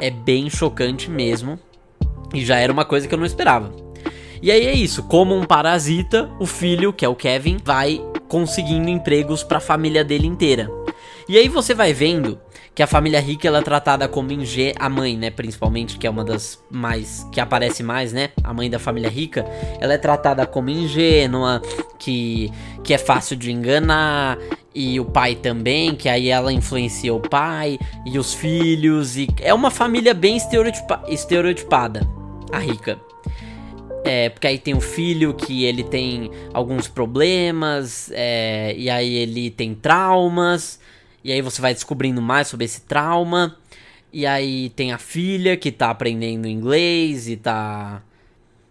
é 0.00 0.10
bem 0.10 0.48
chocante 0.48 1.10
mesmo. 1.10 1.58
E 2.32 2.44
já 2.44 2.58
era 2.58 2.72
uma 2.72 2.84
coisa 2.84 3.06
que 3.06 3.14
eu 3.14 3.18
não 3.18 3.26
esperava. 3.26 3.70
E 4.44 4.50
aí 4.50 4.66
é 4.66 4.74
isso, 4.74 5.02
como 5.04 5.34
um 5.34 5.42
parasita, 5.44 6.30
o 6.38 6.44
filho, 6.44 6.92
que 6.92 7.02
é 7.02 7.08
o 7.08 7.14
Kevin, 7.14 7.56
vai 7.64 7.98
conseguindo 8.28 8.90
empregos 8.90 9.42
para 9.42 9.56
a 9.56 9.60
família 9.60 10.04
dele 10.04 10.26
inteira. 10.26 10.70
E 11.26 11.38
aí 11.38 11.48
você 11.48 11.72
vai 11.72 11.94
vendo 11.94 12.38
que 12.74 12.82
a 12.82 12.86
família 12.86 13.18
rica 13.20 13.48
ela 13.48 13.60
é 13.60 13.62
tratada 13.62 14.06
como 14.06 14.32
ingê, 14.32 14.74
a 14.78 14.86
mãe, 14.86 15.16
né, 15.16 15.30
principalmente, 15.30 15.96
que 15.96 16.06
é 16.06 16.10
uma 16.10 16.22
das 16.22 16.62
mais 16.70 17.26
que 17.32 17.40
aparece 17.40 17.82
mais, 17.82 18.12
né, 18.12 18.32
a 18.42 18.52
mãe 18.52 18.68
da 18.68 18.78
família 18.78 19.08
rica, 19.08 19.46
ela 19.80 19.94
é 19.94 19.98
tratada 19.98 20.46
como 20.46 20.68
ingênua, 20.68 21.62
que 21.98 22.52
que 22.82 22.92
é 22.92 22.98
fácil 22.98 23.36
de 23.36 23.50
enganar, 23.50 24.36
e 24.74 25.00
o 25.00 25.06
pai 25.06 25.36
também, 25.36 25.94
que 25.94 26.06
aí 26.06 26.28
ela 26.28 26.52
influencia 26.52 27.14
o 27.14 27.20
pai 27.20 27.78
e 28.04 28.18
os 28.18 28.34
filhos 28.34 29.16
e 29.16 29.26
é 29.40 29.54
uma 29.54 29.70
família 29.70 30.12
bem 30.12 30.36
estereotipa 30.36 31.02
estereotipada, 31.08 32.06
a 32.52 32.58
rica. 32.58 33.00
É, 34.04 34.28
porque 34.28 34.46
aí 34.46 34.58
tem 34.58 34.74
o 34.74 34.80
filho 34.80 35.32
que 35.32 35.64
ele 35.64 35.82
tem 35.82 36.30
alguns 36.52 36.86
problemas, 36.86 38.10
é, 38.12 38.74
e 38.76 38.90
aí 38.90 39.14
ele 39.14 39.50
tem 39.50 39.74
traumas, 39.74 40.78
e 41.24 41.32
aí 41.32 41.40
você 41.40 41.62
vai 41.62 41.72
descobrindo 41.72 42.20
mais 42.20 42.48
sobre 42.48 42.66
esse 42.66 42.82
trauma. 42.82 43.56
E 44.12 44.26
aí 44.26 44.68
tem 44.70 44.92
a 44.92 44.98
filha 44.98 45.56
que 45.56 45.72
tá 45.72 45.90
aprendendo 45.90 46.46
inglês 46.46 47.28
e 47.28 47.36
tá. 47.36 48.02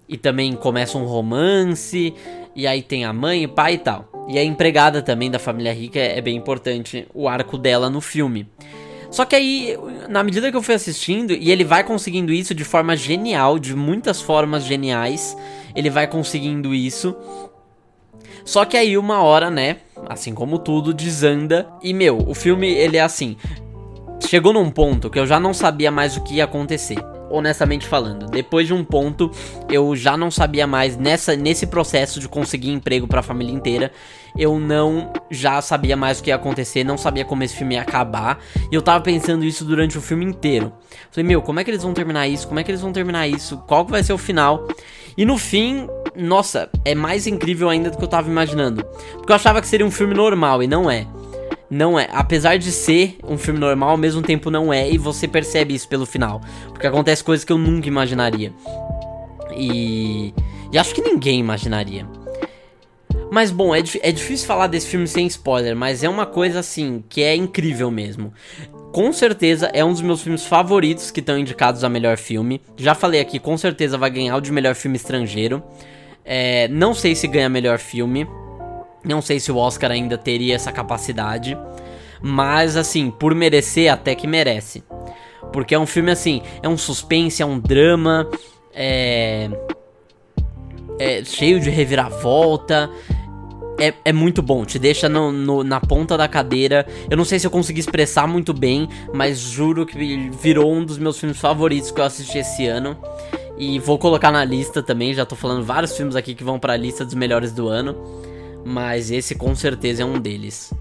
E 0.07 0.17
também 0.17 0.53
começa 0.53 0.97
um 0.97 1.05
romance. 1.05 2.13
E 2.55 2.67
aí 2.67 2.81
tem 2.81 3.03
a 3.03 3.11
mãe, 3.11 3.45
o 3.45 3.49
pai 3.49 3.73
e 3.73 3.77
tal. 3.79 4.27
E 4.29 4.37
a 4.37 4.43
empregada 4.43 5.01
também 5.01 5.29
da 5.29 5.39
família 5.39 5.73
rica 5.73 5.99
é 5.99 6.21
bem 6.21 6.37
importante 6.37 7.07
o 7.13 7.27
arco 7.27 7.57
dela 7.57 7.89
no 7.89 7.99
filme. 7.99 8.47
Só 9.13 9.25
que 9.25 9.35
aí, 9.35 9.77
na 10.09 10.23
medida 10.23 10.49
que 10.49 10.57
eu 10.57 10.61
fui 10.63 10.73
assistindo, 10.73 11.33
e 11.33 11.51
ele 11.51 11.63
vai 11.63 11.83
conseguindo 11.83 12.33
isso 12.33 12.55
de 12.55 12.63
forma 12.63 12.97
genial, 12.97 13.59
de 13.59 13.75
muitas 13.75 14.19
formas 14.19 14.63
geniais, 14.63 15.37
ele 15.75 15.87
vai 15.87 16.07
conseguindo 16.07 16.73
isso. 16.73 17.15
Só 18.43 18.65
que 18.65 18.75
aí 18.75 18.97
uma 18.97 19.21
hora, 19.21 19.51
né, 19.51 19.77
assim 20.09 20.33
como 20.33 20.57
tudo, 20.57 20.91
desanda. 20.91 21.69
E 21.83 21.93
meu, 21.93 22.27
o 22.27 22.33
filme 22.33 22.67
ele 22.67 22.97
é 22.97 23.01
assim, 23.01 23.37
chegou 24.27 24.51
num 24.51 24.71
ponto 24.71 25.11
que 25.11 25.19
eu 25.19 25.27
já 25.27 25.39
não 25.39 25.53
sabia 25.53 25.91
mais 25.91 26.17
o 26.17 26.23
que 26.23 26.37
ia 26.37 26.45
acontecer 26.45 27.12
honestamente 27.33 27.87
falando. 27.87 28.27
Depois 28.27 28.67
de 28.67 28.73
um 28.73 28.83
ponto, 28.83 29.31
eu 29.69 29.95
já 29.95 30.15
não 30.15 30.29
sabia 30.29 30.67
mais 30.67 30.95
nessa 30.95 31.35
nesse 31.35 31.65
processo 31.65 32.19
de 32.19 32.29
conseguir 32.29 32.71
emprego 32.71 33.07
para 33.07 33.21
a 33.21 33.23
família 33.23 33.51
inteira. 33.51 33.91
Eu 34.37 34.59
não 34.59 35.11
já 35.29 35.61
sabia 35.61 35.97
mais 35.97 36.19
o 36.19 36.23
que 36.23 36.29
ia 36.29 36.35
acontecer, 36.35 36.83
não 36.83 36.97
sabia 36.97 37.25
como 37.25 37.43
esse 37.43 37.55
filme 37.55 37.75
ia 37.75 37.81
acabar. 37.81 38.39
E 38.71 38.75
eu 38.75 38.81
tava 38.81 39.03
pensando 39.03 39.43
isso 39.43 39.65
durante 39.65 39.97
o 39.97 40.01
filme 40.01 40.23
inteiro. 40.23 40.71
Falei, 41.11 41.27
meu, 41.27 41.41
como 41.41 41.59
é 41.59 41.63
que 41.63 41.71
eles 41.71 41.83
vão 41.83 41.93
terminar 41.93 42.27
isso? 42.27 42.47
Como 42.47 42.59
é 42.59 42.63
que 42.63 42.69
eles 42.69 42.81
vão 42.81 42.93
terminar 42.93 43.27
isso? 43.27 43.57
Qual 43.67 43.85
que 43.85 43.91
vai 43.91 44.03
ser 44.03 44.13
o 44.13 44.17
final? 44.17 44.67
E 45.17 45.25
no 45.25 45.37
fim, 45.37 45.87
nossa, 46.15 46.69
é 46.85 46.93
mais 46.93 47.25
incrível 47.27 47.69
ainda 47.69 47.89
do 47.89 47.97
que 47.97 48.03
eu 48.03 48.07
tava 48.07 48.29
imaginando. 48.29 48.83
Porque 49.13 49.31
eu 49.31 49.35
achava 49.35 49.59
que 49.59 49.67
seria 49.67 49.85
um 49.85 49.91
filme 49.91 50.13
normal 50.13 50.61
e 50.61 50.67
não 50.67 50.89
é 50.89 51.07
não 51.73 51.99
é. 51.99 52.07
Apesar 52.11 52.57
de 52.57 52.71
ser 52.71 53.17
um 53.23 53.37
filme 53.37 53.59
normal, 53.59 53.89
ao 53.89 53.97
mesmo 53.97 54.21
tempo 54.21 54.49
não 54.49 54.71
é, 54.71 54.89
e 54.89 54.97
você 54.97 55.27
percebe 55.27 55.73
isso 55.73 55.87
pelo 55.87 56.05
final. 56.05 56.41
Porque 56.69 56.87
acontece 56.87 57.23
coisas 57.23 57.43
que 57.43 57.51
eu 57.51 57.57
nunca 57.57 57.87
imaginaria. 57.87 58.53
E. 59.55 60.33
E 60.71 60.77
acho 60.77 60.95
que 60.95 61.01
ninguém 61.01 61.39
imaginaria. 61.39 62.07
Mas 63.31 63.51
bom, 63.51 63.75
é, 63.75 63.79
é 64.01 64.11
difícil 64.11 64.47
falar 64.47 64.67
desse 64.67 64.87
filme 64.87 65.07
sem 65.07 65.25
spoiler, 65.27 65.75
mas 65.75 66.03
é 66.03 66.09
uma 66.09 66.25
coisa 66.25 66.59
assim 66.59 67.03
que 67.09 67.21
é 67.21 67.35
incrível 67.35 67.89
mesmo. 67.89 68.33
Com 68.91 69.11
certeza 69.11 69.71
é 69.73 69.83
um 69.83 69.91
dos 69.91 70.01
meus 70.01 70.21
filmes 70.21 70.45
favoritos 70.45 71.09
que 71.09 71.19
estão 71.19 71.37
indicados 71.37 71.83
a 71.83 71.89
melhor 71.89 72.17
filme. 72.17 72.61
Já 72.77 72.93
falei 72.93 73.19
aqui, 73.19 73.39
com 73.39 73.57
certeza 73.57 73.97
vai 73.97 74.09
ganhar 74.09 74.35
o 74.35 74.41
de 74.41 74.51
melhor 74.51 74.75
filme 74.75 74.97
estrangeiro. 74.97 75.63
É, 76.23 76.67
não 76.67 76.93
sei 76.93 77.15
se 77.15 77.27
ganha 77.27 77.49
melhor 77.49 77.79
filme, 77.79 78.27
não 79.03 79.21
sei 79.21 79.39
se 79.39 79.51
o 79.51 79.57
Oscar 79.57 79.91
ainda 79.91 80.17
teria 80.17 80.55
essa 80.55 80.71
capacidade, 80.71 81.57
mas 82.21 82.77
assim, 82.77 83.11
por 83.11 83.35
merecer, 83.35 83.91
até 83.91 84.15
que 84.15 84.25
merece. 84.25 84.83
Porque 85.51 85.75
é 85.75 85.79
um 85.79 85.85
filme 85.85 86.09
assim, 86.09 86.41
é 86.61 86.69
um 86.69 86.77
suspense, 86.77 87.41
é 87.41 87.45
um 87.45 87.59
drama, 87.59 88.27
é. 88.73 89.49
É 90.99 91.23
cheio 91.23 91.59
de 91.59 91.69
reviravolta. 91.69 92.89
É, 93.79 93.93
é 94.05 94.13
muito 94.13 94.41
bom, 94.41 94.63
te 94.63 94.77
deixa 94.77 95.09
no, 95.09 95.31
no, 95.31 95.63
na 95.63 95.81
ponta 95.81 96.15
da 96.15 96.27
cadeira. 96.27 96.87
Eu 97.09 97.17
não 97.17 97.25
sei 97.25 97.39
se 97.39 97.47
eu 97.47 97.51
consegui 97.51 97.79
expressar 97.79 98.27
muito 98.27 98.53
bem, 98.53 98.87
mas 99.11 99.39
juro 99.39 99.85
que 99.85 100.29
virou 100.29 100.71
um 100.71 100.85
dos 100.85 100.99
meus 100.99 101.19
filmes 101.19 101.39
favoritos 101.39 101.91
que 101.91 101.99
eu 101.99 102.05
assisti 102.05 102.37
esse 102.37 102.67
ano. 102.67 102.95
E 103.57 103.79
vou 103.79 103.97
colocar 103.97 104.31
na 104.31 104.45
lista 104.45 104.81
também, 104.81 105.13
já 105.13 105.25
tô 105.25 105.35
falando 105.35 105.63
vários 105.63 105.97
filmes 105.97 106.15
aqui 106.15 106.35
que 106.35 106.43
vão 106.43 106.59
pra 106.59 106.77
lista 106.77 107.03
dos 107.03 107.15
melhores 107.15 107.51
do 107.51 107.67
ano 107.67 107.95
mas 108.65 109.11
esse 109.11 109.35
com 109.35 109.55
certeza 109.55 110.03
é 110.03 110.05
um 110.05 110.19
deles. 110.19 110.73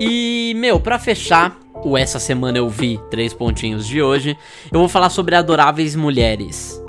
E, 0.00 0.54
meu, 0.56 0.78
para 0.78 0.98
fechar 0.98 1.58
o 1.84 1.96
Essa 1.96 2.18
Semana 2.18 2.58
Eu 2.58 2.68
Vi, 2.68 3.00
três 3.10 3.32
pontinhos 3.32 3.86
de 3.86 4.02
hoje, 4.02 4.36
eu 4.70 4.78
vou 4.78 4.88
falar 4.88 5.10
sobre 5.10 5.34
Adoráveis 5.34 5.94
Mulheres, 5.96 6.82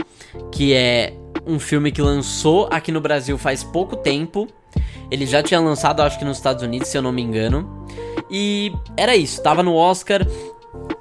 que 0.51 0.73
é 0.73 1.13
um 1.45 1.59
filme 1.59 1.91
que 1.91 2.01
lançou 2.01 2.67
aqui 2.71 2.91
no 2.91 3.01
Brasil 3.01 3.37
faz 3.37 3.63
pouco 3.63 3.95
tempo. 3.95 4.47
Ele 5.09 5.25
já 5.25 5.41
tinha 5.41 5.59
lançado, 5.59 6.01
acho 6.01 6.19
que 6.19 6.25
nos 6.25 6.37
Estados 6.37 6.63
Unidos, 6.63 6.87
se 6.87 6.97
eu 6.97 7.01
não 7.01 7.11
me 7.11 7.21
engano. 7.21 7.87
E 8.29 8.71
era 8.95 9.15
isso, 9.15 9.41
tava 9.41 9.63
no 9.63 9.73
Oscar. 9.73 10.25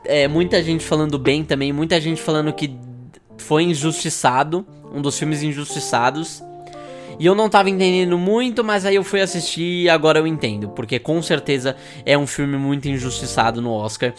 É, 0.05 0.27
muita 0.27 0.63
gente 0.63 0.85
falando 0.85 1.19
bem 1.19 1.45
também, 1.45 1.73
muita 1.73 2.01
gente 2.01 2.23
falando 2.23 2.53
que 2.53 2.75
foi 3.37 3.65
injustiçado, 3.65 4.67
um 4.95 5.03
dos 5.03 5.19
filmes 5.19 5.43
injustiçados. 5.43 6.43
E 7.19 7.27
eu 7.27 7.35
não 7.35 7.49
tava 7.49 7.69
entendendo 7.69 8.17
muito, 8.17 8.63
mas 8.63 8.87
aí 8.87 8.95
eu 8.95 9.03
fui 9.03 9.21
assistir 9.21 9.83
e 9.83 9.89
agora 9.89 10.19
eu 10.19 10.27
entendo. 10.27 10.69
Porque 10.69 10.99
com 10.99 11.21
certeza 11.21 11.77
é 12.07 12.17
um 12.17 12.27
filme 12.27 12.57
muito 12.57 12.89
injustiçado 12.89 13.61
no 13.61 13.73
Oscar. 13.73 14.15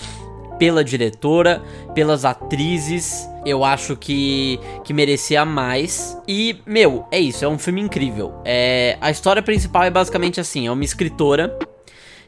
Pela 0.57 0.83
diretora, 0.83 1.63
pelas 1.95 2.25
atrizes, 2.25 3.25
eu 3.45 3.63
acho 3.63 3.95
que, 3.95 4.59
que 4.83 4.93
merecia 4.93 5.45
mais. 5.45 6.17
E, 6.27 6.57
meu, 6.65 7.07
é 7.09 7.17
isso, 7.17 7.45
é 7.45 7.47
um 7.47 7.57
filme 7.57 7.79
incrível. 7.79 8.33
É, 8.43 8.97
a 8.99 9.09
história 9.09 9.41
principal 9.41 9.83
é 9.83 9.89
basicamente 9.89 10.41
assim: 10.41 10.67
é 10.67 10.71
uma 10.71 10.83
escritora 10.83 11.57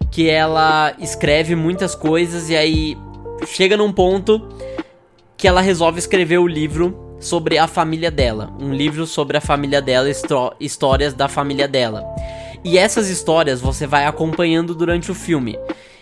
que 0.10 0.30
ela 0.30 0.94
escreve 0.98 1.56
muitas 1.56 1.94
coisas 1.94 2.50
e 2.50 2.56
aí 2.56 2.98
chega 3.46 3.76
num 3.76 3.92
ponto 3.92 4.48
que 5.36 5.48
ela 5.48 5.60
resolve 5.60 6.00
escrever 6.00 6.38
o 6.38 6.48
livro 6.48 7.11
sobre 7.22 7.58
a 7.58 7.68
família 7.68 8.12
dela, 8.12 8.52
um 8.60 8.74
livro 8.74 9.08
sobre 9.08 9.38
a 9.38 9.42
família 9.42 9.82
dela, 9.82 10.08
histórias 10.60 11.14
da 11.14 11.30
família 11.30 11.68
dela. 11.68 12.04
E 12.64 12.78
essas 12.78 13.10
histórias 13.10 13.62
você 13.62 13.88
vai 13.88 14.06
acompanhando 14.06 14.76
durante 14.76 15.12
o 15.12 15.16
filme. 15.16 15.58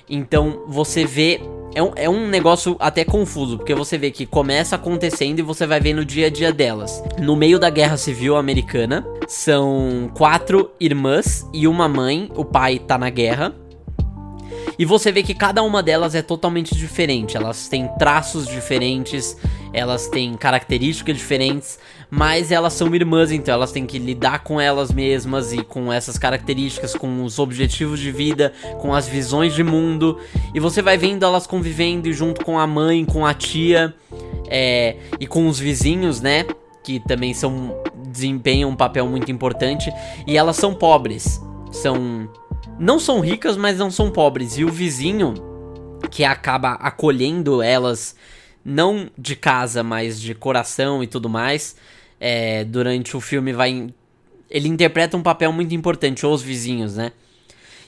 Então 0.10 0.64
você 0.68 1.06
vê. 1.06 1.40
É 1.76 1.84
um, 1.84 1.92
é 1.96 2.10
um 2.10 2.28
negócio 2.28 2.76
até 2.80 3.06
confuso, 3.06 3.58
porque 3.58 3.76
você 3.76 3.96
vê 3.96 4.10
que 4.10 4.26
começa 4.26 4.76
acontecendo 4.76 5.38
e 5.38 5.44
você 5.44 5.68
vai 5.68 5.80
ver 5.80 5.94
no 5.94 6.04
dia 6.04 6.26
a 6.26 6.30
dia 6.30 6.52
delas. 6.52 7.04
No 7.20 7.36
meio 7.36 7.60
da 7.60 7.70
guerra 7.70 7.96
civil 7.96 8.36
americana, 8.36 9.06
são 9.28 10.10
quatro 10.16 10.72
irmãs 10.80 11.48
e 11.54 11.68
uma 11.68 11.88
mãe, 11.88 12.28
o 12.36 12.44
pai 12.44 12.80
tá 12.80 12.98
na 12.98 13.12
guerra. 13.12 13.54
E 14.77 14.86
você 14.86 15.12
vê 15.12 15.24
que 15.24 15.34
cada 15.34 15.62
uma 15.62 15.84
delas 15.84 16.15
é 16.15 16.22
totalmente 16.22 16.75
diferente, 16.75 17.36
elas 17.36 17.68
têm 17.68 17.88
traços 18.00 18.48
diferentes, 18.48 19.36
elas 19.74 20.08
têm 20.08 20.34
características 20.36 21.18
diferentes, 21.18 21.79
mas 22.10 22.51
elas 22.51 22.74
são 22.74 22.94
irmãs, 22.96 23.32
então 23.32 23.53
elas 23.53 23.72
têm 23.72 23.86
que 23.86 24.00
lidar 24.00 24.44
com 24.44 24.60
elas 24.60 24.91
mesmas 24.91 25.53
e 25.53 25.63
com 25.63 25.91
essas 25.91 26.18
características, 26.18 26.96
com 26.96 27.24
os 27.24 27.39
objetivos 27.39 28.00
de 28.00 28.12
vida, 28.12 28.53
com 28.79 28.94
as 28.94 29.08
visões 29.08 29.53
de 29.53 29.63
mundo. 29.63 30.18
E 30.53 30.60
você 30.60 30.82
vai 30.82 30.98
vendo 30.98 31.24
elas 31.24 31.46
convivendo 31.46 32.12
junto 32.13 32.44
com 32.44 32.58
a 32.58 32.65
mãe, 32.65 33.06
com 33.06 33.25
a 33.25 33.34
tia. 33.34 33.94
é, 34.50 34.96
e 35.20 35.27
com 35.27 35.48
os 35.48 35.60
vizinhos, 35.60 36.20
né? 36.20 36.46
Que 36.84 37.00
também 37.00 37.34
são 37.34 37.75
desempenham 38.08 38.72
um 38.72 38.75
papel 38.75 39.08
muito 39.08 39.32
importante 39.32 39.91
e 40.25 40.36
elas 40.36 40.56
são 40.56 40.74
pobres. 40.74 41.39
São 41.72 42.27
não 42.80 42.98
são 43.00 43.20
ricas, 43.20 43.58
mas 43.58 43.78
não 43.78 43.92
são 43.92 44.10
pobres. 44.10 44.58
E 44.58 44.64
o 44.64 44.70
vizinho 44.70 45.34
que 46.10 46.24
acaba 46.24 46.74
acolhendo 46.74 47.62
elas 47.62 48.16
não 48.64 49.10
de 49.18 49.36
casa, 49.36 49.84
mas 49.84 50.20
de 50.20 50.34
coração 50.34 51.04
e 51.04 51.08
tudo 51.08 51.30
mais, 51.30 51.76
é, 52.20 52.64
durante 52.64 53.16
o 53.16 53.22
filme 53.22 53.54
vai 53.54 53.94
ele 54.50 54.68
interpreta 54.68 55.16
um 55.16 55.22
papel 55.22 55.52
muito 55.52 55.76
importante, 55.76 56.26
os 56.26 56.42
vizinhos, 56.42 56.96
né? 56.96 57.12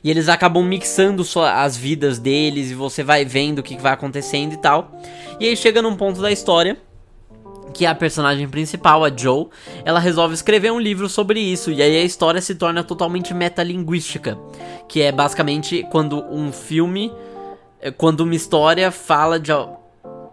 E 0.04 0.10
eles 0.10 0.30
acabam 0.30 0.64
mixando 0.64 1.24
as 1.40 1.76
vidas 1.76 2.20
deles 2.20 2.72
e 2.72 2.76
você 2.76 3.04
vai 3.04 3.26
vendo 3.26 3.60
o 3.60 3.64
que 3.64 3.78
vai 3.78 3.94
acontecendo 3.94 4.54
e 4.54 4.58
tal. 4.58 4.92
E 5.40 5.48
aí 5.48 5.56
chega 5.56 5.82
num 5.82 5.96
ponto 5.96 6.22
da 6.22 6.32
história 6.32 6.78
que 7.72 7.86
a 7.86 7.96
personagem 7.96 8.48
principal, 8.48 9.04
a 9.04 9.12
Joe, 9.16 9.48
ela 9.84 10.00
resolve 10.00 10.34
escrever 10.34 10.72
um 10.72 10.80
livro 10.80 11.10
sobre 11.10 11.40
isso. 11.40 11.72
E 11.72 11.82
aí 11.82 11.98
a 11.98 12.04
história 12.04 12.42
se 12.42 12.56
torna 12.56 12.84
totalmente 12.84 13.34
metalinguística. 13.34 14.38
Que 14.88 15.02
é 15.02 15.12
basicamente 15.12 15.86
quando 15.92 16.24
um 16.30 16.52
filme. 16.52 17.12
É, 17.80 17.90
quando 17.90 18.22
uma 18.22 18.36
história 18.36 18.92
fala 18.92 19.40
de, 19.40 19.52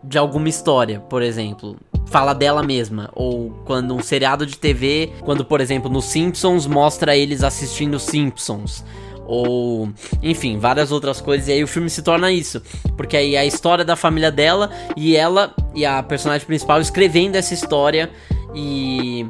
de 0.04 0.18
alguma 0.18 0.48
história, 0.48 1.00
por 1.00 1.22
exemplo. 1.22 1.76
Fala 2.06 2.34
dela 2.34 2.62
mesma. 2.62 3.10
Ou 3.14 3.50
quando 3.64 3.94
um 3.94 4.02
seriado 4.02 4.44
de 4.44 4.58
TV. 4.58 5.12
Quando, 5.24 5.44
por 5.44 5.60
exemplo, 5.60 5.90
no 5.90 6.02
Simpsons 6.02 6.66
mostra 6.66 7.16
eles 7.16 7.42
assistindo 7.42 7.98
Simpsons 7.98 8.84
ou 9.28 9.90
enfim, 10.22 10.58
várias 10.58 10.90
outras 10.90 11.20
coisas. 11.20 11.46
E 11.46 11.52
aí 11.52 11.62
o 11.62 11.68
filme 11.68 11.90
se 11.90 12.02
torna 12.02 12.32
isso, 12.32 12.60
porque 12.96 13.16
aí 13.16 13.36
a 13.36 13.44
história 13.44 13.84
da 13.84 13.94
família 13.94 14.32
dela 14.32 14.70
e 14.96 15.14
ela 15.14 15.54
e 15.74 15.84
a 15.84 16.02
personagem 16.02 16.46
principal 16.46 16.80
escrevendo 16.80 17.36
essa 17.36 17.54
história 17.54 18.10
e 18.54 19.26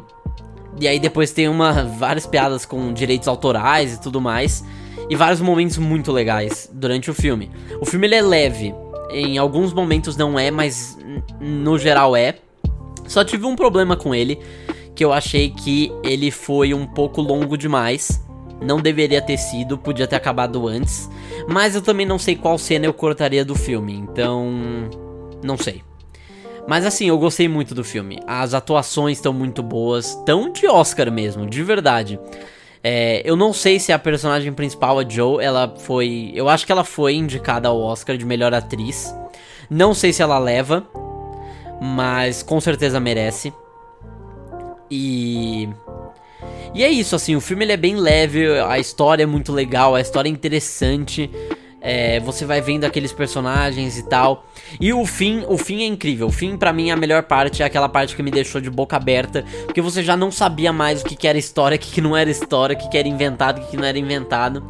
e 0.81 0.87
aí 0.87 1.01
depois 1.01 1.33
tem 1.33 1.49
uma 1.49 1.85
várias 1.85 2.25
piadas 2.25 2.65
com 2.65 2.93
direitos 2.93 3.27
autorais 3.27 3.95
e 3.95 4.01
tudo 4.01 4.21
mais 4.21 4.65
e 5.11 5.17
vários 5.17 5.41
momentos 5.41 5.77
muito 5.79 6.13
legais 6.13 6.71
durante 6.73 7.11
o 7.11 7.15
filme. 7.15 7.51
O 7.81 7.85
filme 7.85 8.07
ele 8.07 8.15
é 8.15 8.23
leve, 8.23 8.75
em 9.11 9.39
alguns 9.39 9.73
momentos 9.73 10.17
não 10.17 10.39
é, 10.39 10.51
mas 10.51 10.97
no 11.41 11.79
geral 11.79 12.15
é. 12.15 12.37
Só 13.07 13.25
tive 13.25 13.47
um 13.47 13.57
problema 13.57 13.97
com 13.97 14.15
ele, 14.15 14.39
que 14.95 15.05
eu 15.05 15.13
achei 15.13 15.51
que 15.51 15.91
ele 16.05 16.31
foi 16.31 16.75
um 16.75 16.87
pouco 16.87 17.23
longo 17.23 17.57
demais. 17.57 18.23
Não 18.61 18.81
deveria 18.81 19.23
ter 19.23 19.39
sido, 19.39 19.79
podia 19.79 20.07
ter 20.07 20.17
acabado 20.17 20.67
antes. 20.67 21.09
Mas 21.49 21.75
eu 21.75 21.83
também 21.83 22.07
não 22.07 22.19
sei 22.19 22.37
qual 22.37 22.59
cena 22.59 22.87
eu 22.87 22.95
cortaria 22.95 23.45
do 23.45 23.55
filme, 23.55 23.95
então. 23.95 24.51
Não 25.43 25.57
sei. 25.57 25.83
Mas 26.67 26.85
assim, 26.85 27.09
eu 27.09 27.19
gostei 27.19 27.49
muito 27.49 27.75
do 27.75 27.83
filme. 27.83 28.21
As 28.27 28.53
atuações 28.53 29.19
estão 29.19 29.33
muito 29.33 29.63
boas, 29.63 30.15
tão 30.27 30.53
de 30.53 30.67
Oscar 30.67 31.11
mesmo, 31.11 31.47
de 31.47 31.63
verdade. 31.63 32.21
É, 32.83 33.23
eu 33.25 33.37
não 33.37 33.53
sei 33.53 33.81
se 33.81 33.93
a 33.93 33.99
personagem 33.99 34.53
principal, 34.53 34.99
a 34.99 35.09
Joe, 35.09 35.43
ela 35.43 35.75
foi. 35.79 36.31
Eu 36.35 36.49
acho 36.49 36.67
que 36.67 36.73
ela 36.73 36.85
foi 36.85 37.15
indicada 37.15 37.69
ao 37.69 37.81
Oscar 37.81 38.17
de 38.17 38.25
melhor 38.25 38.53
atriz. 38.53 39.15
Não 39.71 39.95
sei 39.95 40.13
se 40.13 40.23
ela 40.23 40.39
leva, 40.39 40.87
mas 41.81 42.43
com 42.43 42.61
certeza 42.61 43.01
merece. 43.01 43.53
E 44.91 45.69
e 46.75 46.85
é 46.85 46.89
isso, 46.89 47.17
assim, 47.17 47.35
o 47.35 47.41
filme 47.41 47.65
ele 47.65 47.73
é 47.73 47.77
bem 47.77 47.97
leve, 47.97 48.47
a 48.61 48.79
história 48.79 49.23
é 49.23 49.27
muito 49.27 49.53
legal, 49.53 49.95
a 49.95 50.01
história 50.01 50.29
é 50.29 50.33
interessante. 50.33 51.31
É, 51.81 52.19
você 52.21 52.45
vai 52.45 52.61
vendo 52.61 52.85
aqueles 52.85 53.13
personagens 53.13 53.97
e 53.97 54.03
tal. 54.03 54.45
E 54.81 54.93
o 54.93 55.07
fim, 55.07 55.45
o 55.49 55.57
fim 55.57 55.83
é 55.83 55.87
incrível. 55.87 56.27
O 56.27 56.33
fim, 56.33 56.57
para 56.57 56.73
mim, 56.73 56.91
é 56.91 56.93
a 56.93 56.97
melhor 56.97 57.23
parte, 57.23 57.63
é 57.63 57.67
aquela 57.67 57.89
parte 57.89 58.17
que 58.17 58.23
me 58.23 58.31
deixou 58.31 58.61
de 58.61 58.69
boca 58.69 58.97
aberta. 58.97 59.45
Porque 59.65 59.81
você 59.81 60.03
já 60.03 60.17
não 60.17 60.31
sabia 60.31 60.73
mais 60.73 61.03
o 61.03 61.05
que, 61.05 61.15
que 61.15 61.29
era 61.29 61.39
história, 61.39 61.77
o 61.77 61.79
que, 61.79 61.91
que 61.91 62.01
não 62.01 62.17
era 62.17 62.29
história, 62.29 62.77
o 62.77 62.79
que, 62.79 62.89
que 62.89 62.99
era 62.99 63.07
inventado, 63.07 63.59
o 63.59 63.61
que, 63.65 63.71
que 63.71 63.77
não 63.77 63.85
era 63.85 63.99
inventado. 63.99 64.65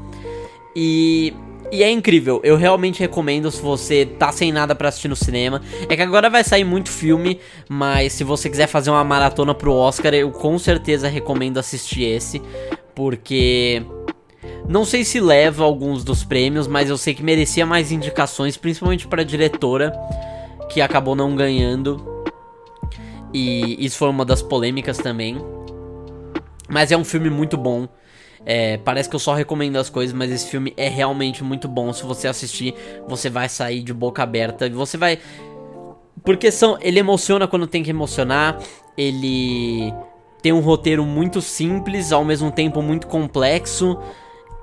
E 0.76 1.32
e 1.70 1.82
é 1.82 1.90
incrível, 1.90 2.40
eu 2.42 2.56
realmente 2.56 3.00
recomendo 3.00 3.50
se 3.50 3.60
você 3.60 4.06
tá 4.06 4.32
sem 4.32 4.50
nada 4.50 4.74
para 4.74 4.88
assistir 4.88 5.08
no 5.08 5.16
cinema. 5.16 5.60
É 5.88 5.96
que 5.96 6.02
agora 6.02 6.30
vai 6.30 6.42
sair 6.42 6.64
muito 6.64 6.90
filme, 6.90 7.40
mas 7.68 8.12
se 8.12 8.24
você 8.24 8.48
quiser 8.48 8.66
fazer 8.66 8.90
uma 8.90 9.04
maratona 9.04 9.54
pro 9.54 9.72
Oscar, 9.72 10.14
eu 10.14 10.30
com 10.30 10.58
certeza 10.58 11.08
recomendo 11.08 11.58
assistir 11.58 12.04
esse, 12.04 12.40
porque 12.94 13.82
não 14.68 14.84
sei 14.84 15.04
se 15.04 15.20
leva 15.20 15.64
alguns 15.64 16.04
dos 16.04 16.24
prêmios, 16.24 16.66
mas 16.66 16.90
eu 16.90 16.98
sei 16.98 17.14
que 17.14 17.22
merecia 17.22 17.64
mais 17.64 17.90
indicações, 17.92 18.56
principalmente 18.56 19.06
para 19.06 19.24
diretora, 19.24 19.92
que 20.68 20.80
acabou 20.80 21.14
não 21.14 21.34
ganhando. 21.34 22.24
E 23.32 23.84
isso 23.84 23.98
foi 23.98 24.08
uma 24.08 24.24
das 24.24 24.42
polêmicas 24.42 24.98
também. 24.98 25.38
Mas 26.68 26.92
é 26.92 26.96
um 26.96 27.04
filme 27.04 27.30
muito 27.30 27.56
bom. 27.56 27.88
É, 28.50 28.78
parece 28.78 29.10
que 29.10 29.14
eu 29.14 29.20
só 29.20 29.34
recomendo 29.34 29.76
as 29.76 29.90
coisas, 29.90 30.16
mas 30.16 30.32
esse 30.32 30.48
filme 30.48 30.72
é 30.74 30.88
realmente 30.88 31.44
muito 31.44 31.68
bom. 31.68 31.92
Se 31.92 32.02
você 32.04 32.26
assistir, 32.26 32.74
você 33.06 33.28
vai 33.28 33.46
sair 33.46 33.82
de 33.82 33.92
boca 33.92 34.22
aberta. 34.22 34.70
Você 34.70 34.96
vai. 34.96 35.18
Porque 36.24 36.50
são, 36.50 36.78
ele 36.80 36.98
emociona 36.98 37.46
quando 37.46 37.66
tem 37.66 37.82
que 37.82 37.90
emocionar. 37.90 38.58
Ele 38.96 39.92
tem 40.40 40.50
um 40.50 40.60
roteiro 40.60 41.04
muito 41.04 41.42
simples, 41.42 42.10
ao 42.10 42.24
mesmo 42.24 42.50
tempo 42.50 42.80
muito 42.80 43.06
complexo. 43.06 43.98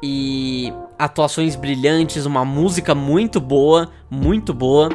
E 0.01 0.73
atuações 0.97 1.55
brilhantes, 1.55 2.25
uma 2.25 2.43
música 2.43 2.95
muito 2.95 3.39
boa, 3.39 3.91
muito 4.09 4.51
boa. 4.51 4.89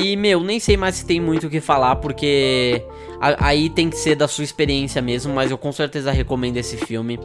E, 0.00 0.14
meu, 0.14 0.40
nem 0.44 0.60
sei 0.60 0.76
mais 0.76 0.94
se 0.94 1.04
tem 1.04 1.20
muito 1.20 1.48
o 1.48 1.50
que 1.50 1.60
falar, 1.60 1.96
porque 1.96 2.84
aí 3.20 3.68
tem 3.68 3.90
que 3.90 3.96
ser 3.96 4.14
da 4.14 4.28
sua 4.28 4.44
experiência 4.44 5.02
mesmo, 5.02 5.34
mas 5.34 5.50
eu 5.50 5.58
com 5.58 5.72
certeza 5.72 6.12
recomendo 6.12 6.56
esse 6.56 6.76
filme. 6.76 7.18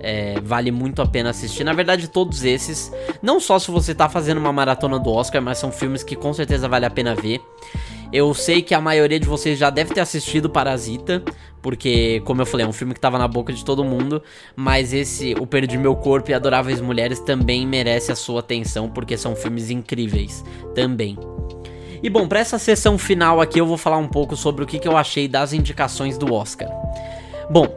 É, 0.00 0.40
vale 0.42 0.70
muito 0.70 1.02
a 1.02 1.06
pena 1.06 1.30
assistir. 1.30 1.62
Na 1.62 1.72
verdade, 1.74 2.08
todos 2.08 2.42
esses, 2.44 2.90
não 3.20 3.38
só 3.38 3.58
se 3.58 3.70
você 3.70 3.94
tá 3.94 4.08
fazendo 4.08 4.38
uma 4.38 4.52
maratona 4.52 4.98
do 4.98 5.10
Oscar, 5.10 5.42
mas 5.42 5.58
são 5.58 5.70
filmes 5.70 6.02
que 6.02 6.16
com 6.16 6.32
certeza 6.32 6.68
vale 6.68 6.86
a 6.86 6.90
pena 6.90 7.14
ver. 7.14 7.40
Eu 8.12 8.32
sei 8.32 8.62
que 8.62 8.74
a 8.74 8.80
maioria 8.80 9.20
de 9.20 9.26
vocês 9.26 9.58
já 9.58 9.68
deve 9.68 9.92
ter 9.92 10.00
assistido 10.00 10.48
Parasita, 10.48 11.22
porque, 11.60 12.22
como 12.24 12.40
eu 12.40 12.46
falei, 12.46 12.64
é 12.64 12.68
um 12.68 12.72
filme 12.72 12.94
que 12.94 13.00
tava 13.00 13.18
na 13.18 13.26
boca 13.28 13.52
de 13.52 13.64
todo 13.64 13.84
mundo, 13.84 14.22
mas 14.54 14.92
esse, 14.94 15.34
O 15.40 15.46
Perdi 15.46 15.76
Meu 15.76 15.96
Corpo 15.96 16.30
e 16.30 16.34
Adoráveis 16.34 16.80
Mulheres, 16.80 17.18
também 17.20 17.66
merece 17.66 18.12
a 18.12 18.16
sua 18.16 18.40
atenção, 18.40 18.88
porque 18.88 19.18
são 19.18 19.34
filmes 19.34 19.70
incríveis 19.70 20.44
também. 20.74 21.18
E 22.02 22.10
bom, 22.10 22.26
para 22.28 22.40
essa 22.40 22.58
sessão 22.58 22.98
final 22.98 23.40
aqui 23.40 23.60
eu 23.60 23.66
vou 23.66 23.76
falar 23.76 23.98
um 23.98 24.08
pouco 24.08 24.36
sobre 24.36 24.64
o 24.64 24.66
que, 24.66 24.78
que 24.78 24.88
eu 24.88 24.96
achei 24.96 25.28
das 25.28 25.52
indicações 25.52 26.18
do 26.18 26.32
Oscar. 26.32 26.68
Bom, 27.50 27.68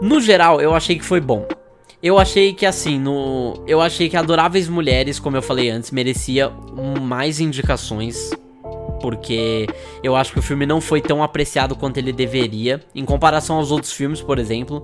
no 0.00 0.20
geral 0.20 0.60
eu 0.60 0.74
achei 0.74 0.96
que 0.96 1.04
foi 1.04 1.20
bom. 1.20 1.46
Eu 2.02 2.18
achei 2.18 2.54
que 2.54 2.64
assim, 2.64 2.98
no, 2.98 3.62
eu 3.66 3.80
achei 3.80 4.08
que 4.08 4.16
Adoráveis 4.16 4.68
Mulheres, 4.68 5.18
como 5.18 5.36
eu 5.36 5.42
falei 5.42 5.68
antes, 5.68 5.90
merecia 5.90 6.50
mais 7.02 7.40
indicações, 7.40 8.30
porque 9.02 9.66
eu 10.02 10.16
acho 10.16 10.32
que 10.32 10.38
o 10.38 10.42
filme 10.42 10.64
não 10.64 10.80
foi 10.80 11.02
tão 11.02 11.22
apreciado 11.22 11.76
quanto 11.76 11.98
ele 11.98 12.10
deveria, 12.10 12.80
em 12.94 13.04
comparação 13.04 13.56
aos 13.56 13.70
outros 13.70 13.92
filmes, 13.92 14.22
por 14.22 14.38
exemplo. 14.38 14.82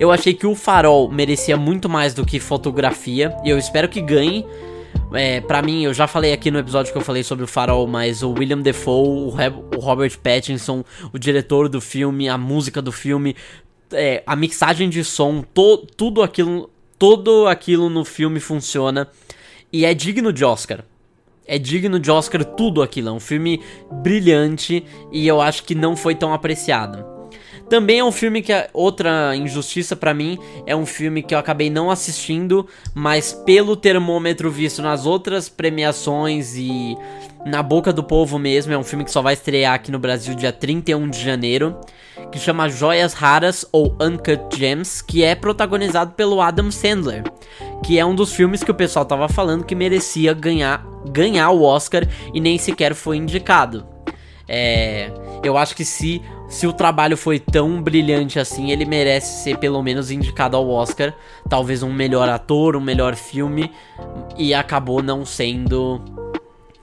Eu 0.00 0.10
achei 0.10 0.32
que 0.32 0.46
o 0.46 0.54
Farol 0.54 1.10
merecia 1.10 1.56
muito 1.56 1.86
mais 1.86 2.14
do 2.14 2.24
que 2.24 2.40
fotografia, 2.40 3.36
e 3.44 3.50
eu 3.50 3.58
espero 3.58 3.90
que 3.90 4.00
ganhe, 4.00 4.46
é, 5.12 5.40
para 5.40 5.62
mim, 5.62 5.84
eu 5.84 5.94
já 5.94 6.06
falei 6.06 6.32
aqui 6.32 6.50
no 6.50 6.58
episódio 6.58 6.92
que 6.92 6.98
eu 6.98 7.02
falei 7.02 7.22
sobre 7.22 7.44
o 7.44 7.48
Farol, 7.48 7.86
mas 7.86 8.22
o 8.22 8.32
William 8.32 8.60
Defoe, 8.60 9.08
o, 9.08 9.80
Robert 9.80 10.18
Pattinson, 10.18 10.84
o 11.12 11.18
diretor 11.18 11.68
do 11.68 11.80
filme, 11.80 12.28
a 12.28 12.36
música 12.36 12.82
do 12.82 12.92
filme, 12.92 13.34
é, 13.92 14.22
a 14.26 14.36
mixagem 14.36 14.88
de 14.88 15.02
som, 15.02 15.42
to, 15.42 15.86
tudo 15.96 16.22
aquilo, 16.22 16.70
todo 16.98 17.46
aquilo 17.46 17.88
no 17.88 18.04
filme 18.04 18.38
funciona 18.38 19.08
e 19.72 19.84
é 19.84 19.94
digno 19.94 20.32
de 20.32 20.44
Oscar. 20.44 20.84
É 21.46 21.58
digno 21.58 21.98
de 21.98 22.10
Oscar 22.10 22.44
tudo 22.44 22.82
aquilo, 22.82 23.08
é 23.08 23.12
um 23.12 23.20
filme 23.20 23.62
brilhante 24.02 24.84
e 25.10 25.26
eu 25.26 25.40
acho 25.40 25.64
que 25.64 25.74
não 25.74 25.96
foi 25.96 26.14
tão 26.14 26.34
apreciado. 26.34 27.17
Também 27.68 27.98
é 27.98 28.04
um 28.04 28.12
filme 28.12 28.40
que 28.40 28.52
é 28.52 28.70
outra 28.72 29.36
injustiça 29.36 29.94
para 29.94 30.14
mim, 30.14 30.38
é 30.66 30.74
um 30.74 30.86
filme 30.86 31.22
que 31.22 31.34
eu 31.34 31.38
acabei 31.38 31.68
não 31.68 31.90
assistindo, 31.90 32.66
mas 32.94 33.32
pelo 33.32 33.76
termômetro 33.76 34.50
visto 34.50 34.80
nas 34.80 35.04
outras 35.04 35.48
premiações 35.50 36.56
e 36.56 36.96
na 37.44 37.62
boca 37.62 37.92
do 37.92 38.02
povo 38.02 38.38
mesmo, 38.38 38.72
é 38.72 38.78
um 38.78 38.84
filme 38.84 39.04
que 39.04 39.10
só 39.10 39.20
vai 39.20 39.34
estrear 39.34 39.74
aqui 39.74 39.90
no 39.90 39.98
Brasil 39.98 40.34
dia 40.34 40.52
31 40.52 41.08
de 41.10 41.20
janeiro, 41.20 41.78
que 42.32 42.38
chama 42.38 42.68
Joias 42.68 43.12
Raras 43.12 43.66
ou 43.70 43.96
Uncut 44.00 44.56
Gems, 44.56 45.02
que 45.02 45.22
é 45.22 45.34
protagonizado 45.34 46.12
pelo 46.12 46.40
Adam 46.40 46.70
Sandler, 46.70 47.22
que 47.84 47.98
é 47.98 48.04
um 48.04 48.14
dos 48.14 48.32
filmes 48.32 48.62
que 48.62 48.70
o 48.70 48.74
pessoal 48.74 49.04
tava 49.04 49.28
falando 49.28 49.64
que 49.64 49.74
merecia 49.74 50.32
ganhar 50.32 50.86
ganhar 51.10 51.50
o 51.50 51.62
Oscar 51.62 52.06
e 52.34 52.40
nem 52.40 52.58
sequer 52.58 52.94
foi 52.94 53.16
indicado. 53.16 53.86
É, 54.48 55.10
eu 55.44 55.56
acho 55.56 55.76
que 55.76 55.84
se 55.84 56.22
se 56.48 56.66
o 56.66 56.72
trabalho 56.72 57.16
foi 57.16 57.38
tão 57.38 57.82
brilhante 57.82 58.38
assim, 58.38 58.70
ele 58.70 58.86
merece 58.86 59.44
ser 59.44 59.58
pelo 59.58 59.82
menos 59.82 60.10
indicado 60.10 60.56
ao 60.56 60.68
Oscar. 60.68 61.14
Talvez 61.48 61.82
um 61.82 61.92
melhor 61.92 62.28
ator, 62.28 62.74
um 62.74 62.80
melhor 62.80 63.14
filme. 63.14 63.70
E 64.36 64.54
acabou 64.54 65.02
não 65.02 65.26
sendo 65.26 66.00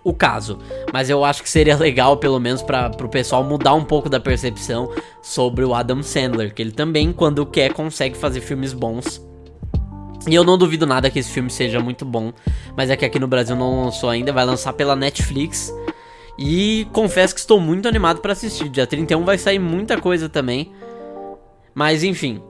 o 0.03 0.13
caso. 0.13 0.59
Mas 0.93 1.09
eu 1.09 1.25
acho 1.25 1.41
que 1.41 1.49
seria 1.49 1.75
legal, 1.77 2.17
pelo 2.17 2.39
menos, 2.39 2.61
para 2.61 2.91
o 3.03 3.09
pessoal 3.09 3.43
mudar 3.43 3.73
um 3.73 3.83
pouco 3.83 4.07
da 4.07 4.19
percepção 4.19 4.91
sobre 5.21 5.65
o 5.65 5.73
Adam 5.73 6.03
Sandler, 6.03 6.53
que 6.53 6.61
ele 6.61 6.71
também, 6.71 7.11
quando 7.11 7.43
quer, 7.45 7.73
consegue 7.73 8.15
fazer 8.15 8.41
filmes 8.41 8.71
bons. 8.71 9.19
E 10.27 10.33
eu 10.33 10.43
não 10.43 10.57
duvido 10.57 10.85
nada 10.85 11.09
que 11.09 11.19
esse 11.19 11.31
filme 11.31 11.49
seja 11.49 11.79
muito 11.79 12.05
bom, 12.05 12.31
mas 12.75 12.89
é 12.89 12.95
que 12.95 13.05
aqui 13.05 13.19
no 13.19 13.27
Brasil 13.27 13.55
não 13.55 13.85
lançou 13.85 14.09
ainda, 14.09 14.31
vai 14.31 14.45
lançar 14.45 14.73
pela 14.73 14.95
Netflix. 14.95 15.73
E 16.37 16.87
confesso 16.91 17.33
que 17.33 17.39
estou 17.39 17.59
muito 17.59 17.87
animado 17.87 18.19
para 18.19 18.33
assistir. 18.33 18.69
Dia 18.69 18.85
31 18.85 19.23
vai 19.23 19.37
sair 19.37 19.59
muita 19.59 19.99
coisa 19.99 20.27
também. 20.27 20.71
Mas 21.73 22.03
enfim, 22.03 22.41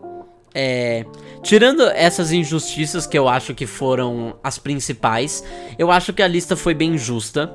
é, 0.54 1.06
tirando 1.43 1.84
essas 1.89 2.32
injustiças 2.32 3.06
que 3.06 3.17
eu 3.17 3.28
acho 3.28 3.54
que 3.54 3.67
foram 3.67 4.38
as 4.43 4.58
principais, 4.58 5.43
eu 5.78 5.91
acho 5.91 6.13
que 6.13 6.24
a 6.24 6.28
lista 6.28 6.56
foi 6.56 6.74
bem 6.74 6.98
justa. 6.98 7.52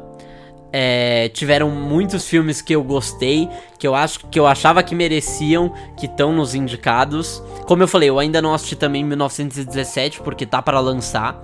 É, 0.72 1.28
tiveram 1.30 1.68
muitos 1.68 2.28
filmes 2.28 2.62
que 2.62 2.72
eu 2.72 2.84
gostei, 2.84 3.48
que 3.76 3.88
eu 3.88 3.92
acho 3.92 4.20
que 4.28 4.38
eu 4.38 4.46
achava 4.46 4.84
que 4.84 4.94
mereciam, 4.94 5.74
que 5.96 6.06
estão 6.06 6.32
nos 6.32 6.54
indicados. 6.54 7.42
Como 7.66 7.82
eu 7.82 7.88
falei, 7.88 8.08
eu 8.08 8.20
ainda 8.20 8.40
não 8.40 8.54
assisti 8.54 8.76
também 8.76 9.02
1917 9.02 10.20
porque 10.20 10.46
tá 10.46 10.62
para 10.62 10.78
lançar 10.78 11.42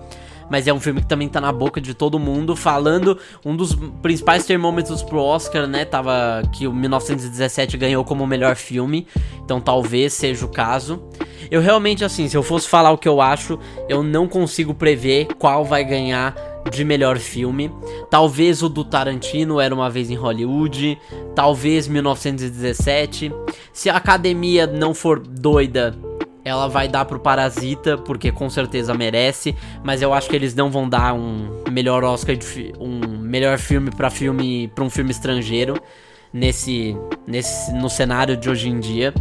mas 0.51 0.67
é 0.67 0.73
um 0.73 0.81
filme 0.81 1.01
que 1.01 1.07
também 1.07 1.29
tá 1.29 1.41
na 1.41 1.53
boca 1.53 1.81
de 1.81 1.95
todo 1.95 2.19
mundo, 2.19 2.55
falando 2.55 3.19
um 3.45 3.57
dos 3.57 3.75
principais 4.03 4.45
termômetros 4.45 5.03
pro 5.03 5.19
Oscar, 5.19 5.67
né? 5.67 5.85
Tava 5.85 6.43
que 6.53 6.67
o 6.67 6.73
1917 6.73 7.77
ganhou 7.77 8.05
como 8.05 8.27
melhor 8.27 8.57
filme, 8.57 9.07
então 9.45 9.61
talvez 9.61 10.13
seja 10.13 10.45
o 10.45 10.49
caso. 10.49 11.03
Eu 11.51 11.61
realmente, 11.61 12.05
assim, 12.05 12.29
se 12.29 12.37
eu 12.37 12.43
fosse 12.43 12.69
falar 12.69 12.91
o 12.91 12.99
que 12.99 13.09
eu 13.09 13.21
acho, 13.21 13.59
eu 13.89 14.03
não 14.03 14.27
consigo 14.27 14.75
prever 14.75 15.27
qual 15.39 15.65
vai 15.65 15.85
ganhar 15.85 16.35
de 16.71 16.85
melhor 16.85 17.19
filme. 17.19 17.71
Talvez 18.11 18.63
o 18.63 18.69
do 18.69 18.85
Tarantino 18.85 19.61
era 19.61 19.75
uma 19.75 19.89
vez 19.89 20.11
em 20.11 20.15
Hollywood, 20.15 20.99
talvez 21.35 21.87
1917. 21.87 23.33
Se 23.73 23.89
a 23.89 23.97
academia 23.97 24.67
não 24.67 24.95
for 24.95 25.21
doida, 25.21 25.97
ela 26.47 26.69
vai 26.69 26.87
dar 26.87 27.05
pro 27.05 27.19
Parasita, 27.19 27.99
porque 27.99 28.31
com 28.31 28.49
certeza 28.49 28.95
merece, 28.95 29.53
mas 29.83 30.01
eu 30.01 30.15
acho 30.15 30.31
que 30.31 30.37
eles 30.37 30.55
não 30.55 30.71
vão 30.71 30.89
dar 30.89 31.13
um 31.13 31.65
melhor 31.69 32.05
Oscar 32.05 32.37
de, 32.37 32.73
um 32.79 33.19
melhor 33.19 33.59
filme 33.59 33.91
para 33.91 34.09
filme 34.11 34.69
para 34.69 34.85
um 34.85 34.89
filme 34.89 35.11
estrangeiro 35.11 35.75
nesse 36.33 36.97
nesse 37.27 37.73
no 37.73 37.91
cenário 37.91 38.37
de 38.37 38.49
hoje 38.49 38.69
em 38.69 38.79
dia. 38.79 39.13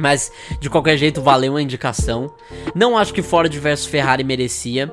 Mas 0.00 0.32
de 0.58 0.70
qualquer 0.70 0.96
jeito 0.96 1.20
valeu 1.20 1.56
a 1.56 1.62
indicação. 1.62 2.34
Não 2.74 2.96
acho 2.96 3.12
que 3.12 3.20
Ford 3.20 3.52
vs 3.54 3.84
Ferrari 3.84 4.24
merecia 4.24 4.90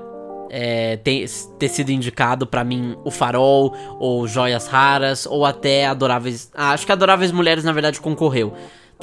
é, 0.49 0.97
ter, 0.97 1.25
ter 1.57 1.69
sido 1.69 1.91
indicado 1.91 2.45
para 2.45 2.63
mim 2.65 2.97
o 3.05 3.11
Farol 3.11 3.73
ou 3.99 4.27
Joias 4.27 4.67
Raras 4.67 5.25
ou 5.25 5.45
até 5.45 5.85
Adoráveis. 5.85 6.51
Ah, 6.53 6.71
acho 6.71 6.85
que 6.85 6.91
Adoráveis 6.91 7.31
Mulheres 7.31 7.63
na 7.63 7.71
verdade 7.71 8.01
concorreu 8.01 8.53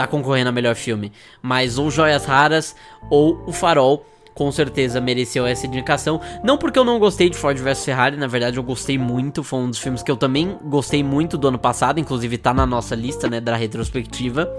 tá 0.00 0.06
concorrendo 0.06 0.48
a 0.48 0.52
melhor 0.52 0.74
filme. 0.74 1.12
Mas 1.42 1.78
ou 1.78 1.90
Joias 1.90 2.24
Raras 2.24 2.74
ou 3.10 3.42
O 3.46 3.52
Farol 3.52 4.06
com 4.34 4.50
certeza 4.50 5.00
mereceu 5.00 5.46
essa 5.46 5.66
indicação. 5.66 6.20
Não 6.42 6.56
porque 6.56 6.78
eu 6.78 6.84
não 6.84 6.98
gostei 6.98 7.28
de 7.28 7.36
Ford 7.36 7.58
vs 7.58 7.84
Ferrari, 7.84 8.16
na 8.16 8.26
verdade 8.26 8.56
eu 8.56 8.62
gostei 8.62 8.96
muito. 8.96 9.42
Foi 9.42 9.58
um 9.58 9.68
dos 9.68 9.78
filmes 9.78 10.02
que 10.02 10.10
eu 10.10 10.16
também 10.16 10.56
gostei 10.64 11.02
muito 11.02 11.36
do 11.36 11.48
ano 11.48 11.58
passado, 11.58 12.00
inclusive 12.00 12.38
tá 12.38 12.54
na 12.54 12.64
nossa 12.64 12.94
lista, 12.94 13.28
né, 13.28 13.40
da 13.40 13.54
retrospectiva. 13.54 14.50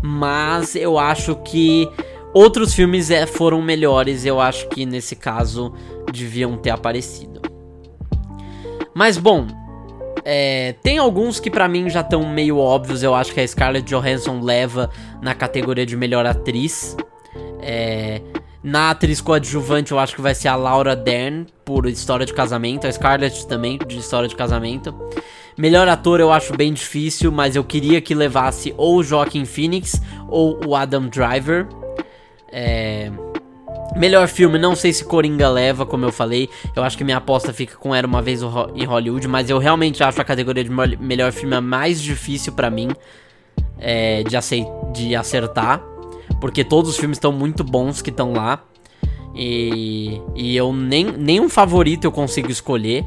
Mas 0.00 0.74
eu 0.74 0.98
acho 0.98 1.36
que 1.36 1.86
outros 2.32 2.72
filmes 2.72 3.10
é, 3.10 3.26
foram 3.26 3.60
melhores. 3.60 4.24
Eu 4.24 4.40
acho 4.40 4.68
que 4.68 4.86
nesse 4.86 5.16
caso 5.16 5.74
deviam 6.10 6.56
ter 6.56 6.70
aparecido. 6.70 7.42
Mas 8.94 9.18
bom, 9.18 9.46
é, 10.24 10.74
tem 10.82 10.96
alguns 10.96 11.38
que 11.38 11.50
para 11.50 11.68
mim 11.68 11.90
já 11.90 12.00
estão 12.00 12.26
meio 12.26 12.56
óbvios. 12.56 13.02
Eu 13.02 13.14
acho 13.14 13.32
que 13.32 13.40
a 13.40 13.46
Scarlett 13.46 13.86
Johansson 13.86 14.40
leva 14.40 14.90
na 15.20 15.34
categoria 15.34 15.84
de 15.84 15.96
melhor 15.96 16.24
atriz. 16.24 16.96
É, 17.60 18.22
na 18.62 18.90
atriz 18.90 19.20
coadjuvante, 19.20 19.92
eu 19.92 19.98
acho 19.98 20.14
que 20.14 20.22
vai 20.22 20.34
ser 20.34 20.48
a 20.48 20.56
Laura 20.56 20.96
Dern 20.96 21.46
por 21.64 21.86
História 21.86 22.24
de 22.24 22.32
Casamento. 22.32 22.86
A 22.86 22.92
Scarlett 22.92 23.46
também, 23.46 23.78
de 23.86 23.98
História 23.98 24.26
de 24.26 24.34
Casamento. 24.34 24.94
Melhor 25.56 25.86
ator 25.86 26.18
eu 26.18 26.32
acho 26.32 26.56
bem 26.56 26.72
difícil, 26.72 27.30
mas 27.30 27.54
eu 27.54 27.62
queria 27.62 28.00
que 28.00 28.14
levasse 28.14 28.74
ou 28.76 28.96
o 28.96 29.02
Joaquin 29.02 29.44
Phoenix 29.44 30.00
ou 30.26 30.58
o 30.66 30.74
Adam 30.74 31.06
Driver. 31.06 31.66
É, 32.50 33.12
Melhor 33.96 34.26
filme, 34.26 34.58
não 34.58 34.74
sei 34.74 34.92
se 34.92 35.04
Coringa 35.04 35.48
leva, 35.48 35.86
como 35.86 36.04
eu 36.04 36.12
falei. 36.12 36.48
Eu 36.74 36.82
acho 36.82 36.98
que 36.98 37.04
minha 37.04 37.18
aposta 37.18 37.52
fica 37.52 37.76
com 37.76 37.94
Era 37.94 38.06
Uma 38.06 38.20
Vez 38.20 38.40
em 38.74 38.84
Hollywood, 38.84 39.28
mas 39.28 39.48
eu 39.48 39.58
realmente 39.58 40.02
acho 40.02 40.20
a 40.20 40.24
categoria 40.24 40.64
de 40.64 40.70
melhor 40.70 41.32
filme 41.32 41.54
a 41.54 41.60
mais 41.60 42.02
difícil 42.02 42.52
para 42.52 42.70
mim 42.70 42.88
é, 43.78 44.24
de, 44.24 44.36
de 44.92 45.14
acertar. 45.14 45.80
Porque 46.40 46.64
todos 46.64 46.90
os 46.90 46.96
filmes 46.96 47.16
estão 47.16 47.32
muito 47.32 47.62
bons 47.62 48.02
que 48.02 48.10
estão 48.10 48.32
lá. 48.32 48.64
E, 49.34 50.20
e 50.34 50.56
eu 50.56 50.72
nem 50.72 51.04
nenhum 51.04 51.48
favorito 51.48 52.04
eu 52.04 52.12
consigo 52.12 52.50
escolher. 52.50 53.04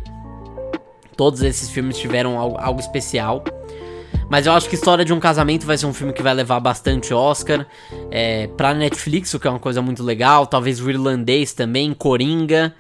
Todos 1.15 1.41
esses 1.41 1.69
filmes 1.69 1.97
tiveram 1.97 2.39
algo, 2.39 2.57
algo 2.59 2.79
especial. 2.79 3.43
Mas 4.29 4.45
eu 4.45 4.53
acho 4.53 4.67
que 4.67 4.75
História 4.75 5.05
de 5.05 5.13
um 5.13 5.19
Casamento 5.19 5.65
vai 5.65 5.77
ser 5.77 5.85
um 5.85 5.93
filme 5.93 6.11
que 6.11 6.21
vai 6.21 6.33
levar 6.33 6.59
bastante 6.59 7.13
Oscar. 7.13 7.65
É, 8.11 8.47
pra 8.47 8.73
Netflix, 8.73 9.33
o 9.33 9.39
que 9.39 9.47
é 9.47 9.49
uma 9.49 9.59
coisa 9.59 9.81
muito 9.81 10.03
legal. 10.03 10.45
Talvez 10.45 10.81
o 10.81 10.89
Irlandês 10.89 11.53
também, 11.53 11.93
Coringa. 11.93 12.75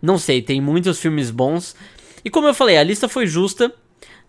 Não 0.00 0.18
sei, 0.18 0.40
tem 0.40 0.60
muitos 0.60 0.98
filmes 0.98 1.30
bons. 1.30 1.76
E 2.24 2.30
como 2.30 2.48
eu 2.48 2.54
falei, 2.54 2.78
a 2.78 2.82
lista 2.82 3.08
foi 3.08 3.26
justa. 3.26 3.72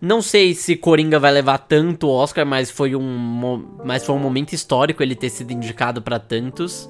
Não 0.00 0.22
sei 0.22 0.54
se 0.54 0.76
Coringa 0.76 1.18
vai 1.18 1.32
levar 1.32 1.58
tanto 1.58 2.08
Oscar, 2.08 2.46
mas 2.46 2.70
foi 2.70 2.94
um, 2.94 3.66
mas 3.84 4.04
foi 4.04 4.14
um 4.14 4.20
momento 4.20 4.52
histórico 4.52 5.02
ele 5.02 5.16
ter 5.16 5.30
sido 5.30 5.50
indicado 5.50 6.00
para 6.00 6.18
tantos. 6.20 6.88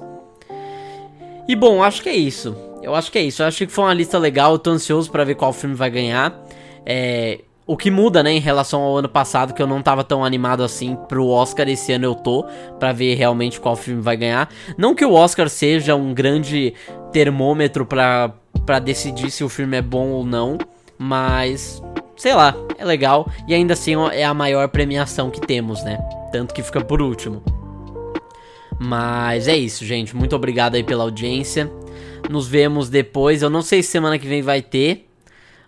E 1.47 1.55
bom, 1.55 1.81
acho 1.81 2.03
que 2.03 2.09
é 2.09 2.15
isso. 2.15 2.55
Eu 2.83 2.93
acho 2.93 3.11
que 3.11 3.17
é 3.17 3.23
isso. 3.23 3.41
Eu 3.41 3.47
acho 3.47 3.65
que 3.65 3.73
foi 3.73 3.85
uma 3.85 3.93
lista 3.93 4.19
legal. 4.19 4.51
Eu 4.51 4.59
tô 4.59 4.71
ansioso 4.71 5.09
para 5.09 5.23
ver 5.23 5.35
qual 5.35 5.51
filme 5.51 5.73
vai 5.73 5.89
ganhar. 5.89 6.39
É, 6.85 7.39
o 7.69 7.77
que 7.77 7.91
muda, 7.91 8.23
né, 8.23 8.31
em 8.31 8.39
relação 8.39 8.81
ao 8.81 8.97
ano 8.97 9.07
passado, 9.07 9.53
que 9.53 9.61
eu 9.61 9.67
não 9.67 9.79
tava 9.79 10.03
tão 10.03 10.25
animado 10.25 10.63
assim 10.63 10.97
pro 11.07 11.27
Oscar, 11.27 11.69
esse 11.69 11.93
ano 11.93 12.03
eu 12.03 12.15
tô, 12.15 12.43
para 12.79 12.91
ver 12.91 13.13
realmente 13.13 13.59
qual 13.59 13.75
filme 13.75 14.01
vai 14.01 14.17
ganhar. 14.17 14.49
Não 14.75 14.95
que 14.95 15.05
o 15.05 15.13
Oscar 15.13 15.47
seja 15.47 15.93
um 15.95 16.11
grande 16.11 16.73
termômetro 17.11 17.85
para 17.85 18.33
decidir 18.83 19.29
se 19.29 19.43
o 19.43 19.49
filme 19.49 19.77
é 19.77 19.83
bom 19.83 20.07
ou 20.07 20.25
não, 20.25 20.57
mas 20.97 21.79
sei 22.17 22.33
lá, 22.33 22.55
é 22.75 22.83
legal 22.83 23.31
e 23.47 23.53
ainda 23.53 23.73
assim 23.73 23.93
é 24.13 24.25
a 24.25 24.33
maior 24.33 24.67
premiação 24.69 25.29
que 25.29 25.39
temos, 25.39 25.83
né? 25.83 25.99
Tanto 26.31 26.55
que 26.55 26.63
fica 26.63 26.83
por 26.83 27.03
último. 27.03 27.43
Mas 28.79 29.47
é 29.47 29.55
isso, 29.55 29.85
gente. 29.85 30.15
Muito 30.15 30.35
obrigado 30.35 30.73
aí 30.73 30.83
pela 30.83 31.03
audiência. 31.03 31.71
Nos 32.31 32.47
vemos 32.47 32.89
depois. 32.89 33.43
Eu 33.43 33.49
não 33.51 33.61
sei 33.61 33.83
se 33.83 33.91
semana 33.91 34.17
que 34.17 34.27
vem 34.27 34.41
vai 34.41 34.63
ter, 34.63 35.08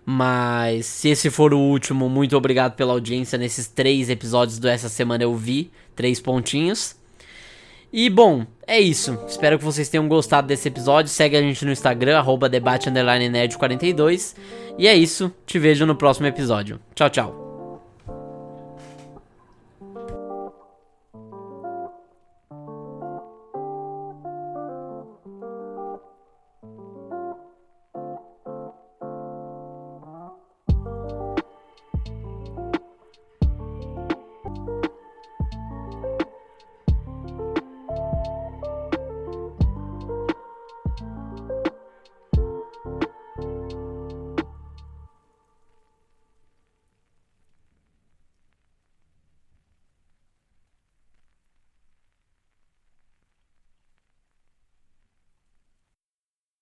mas 0.04 0.86
se 0.86 1.08
esse 1.08 1.30
for 1.30 1.54
o 1.54 1.58
último, 1.58 2.08
muito 2.08 2.36
obrigado 2.36 2.74
pela 2.74 2.92
audiência 2.92 3.38
nesses 3.38 3.68
três 3.68 4.10
episódios 4.10 4.58
do 4.58 4.68
Essa 4.68 4.88
Semana 4.88 5.22
Eu 5.22 5.34
Vi. 5.36 5.70
Três 5.94 6.20
pontinhos. 6.20 6.96
E 7.92 8.08
bom, 8.08 8.46
é 8.66 8.80
isso. 8.80 9.18
Espero 9.28 9.58
que 9.58 9.64
vocês 9.64 9.88
tenham 9.88 10.08
gostado 10.08 10.46
desse 10.46 10.66
episódio. 10.66 11.10
Segue 11.10 11.36
a 11.36 11.42
gente 11.42 11.64
no 11.64 11.72
Instagram, 11.72 12.18
arroba 12.18 12.48
debate 12.48 12.88
42 13.58 14.34
E 14.78 14.88
é 14.88 14.94
isso. 14.94 15.30
Te 15.46 15.58
vejo 15.58 15.84
no 15.84 15.94
próximo 15.94 16.26
episódio. 16.26 16.80
Tchau, 16.94 17.10
tchau. 17.10 17.41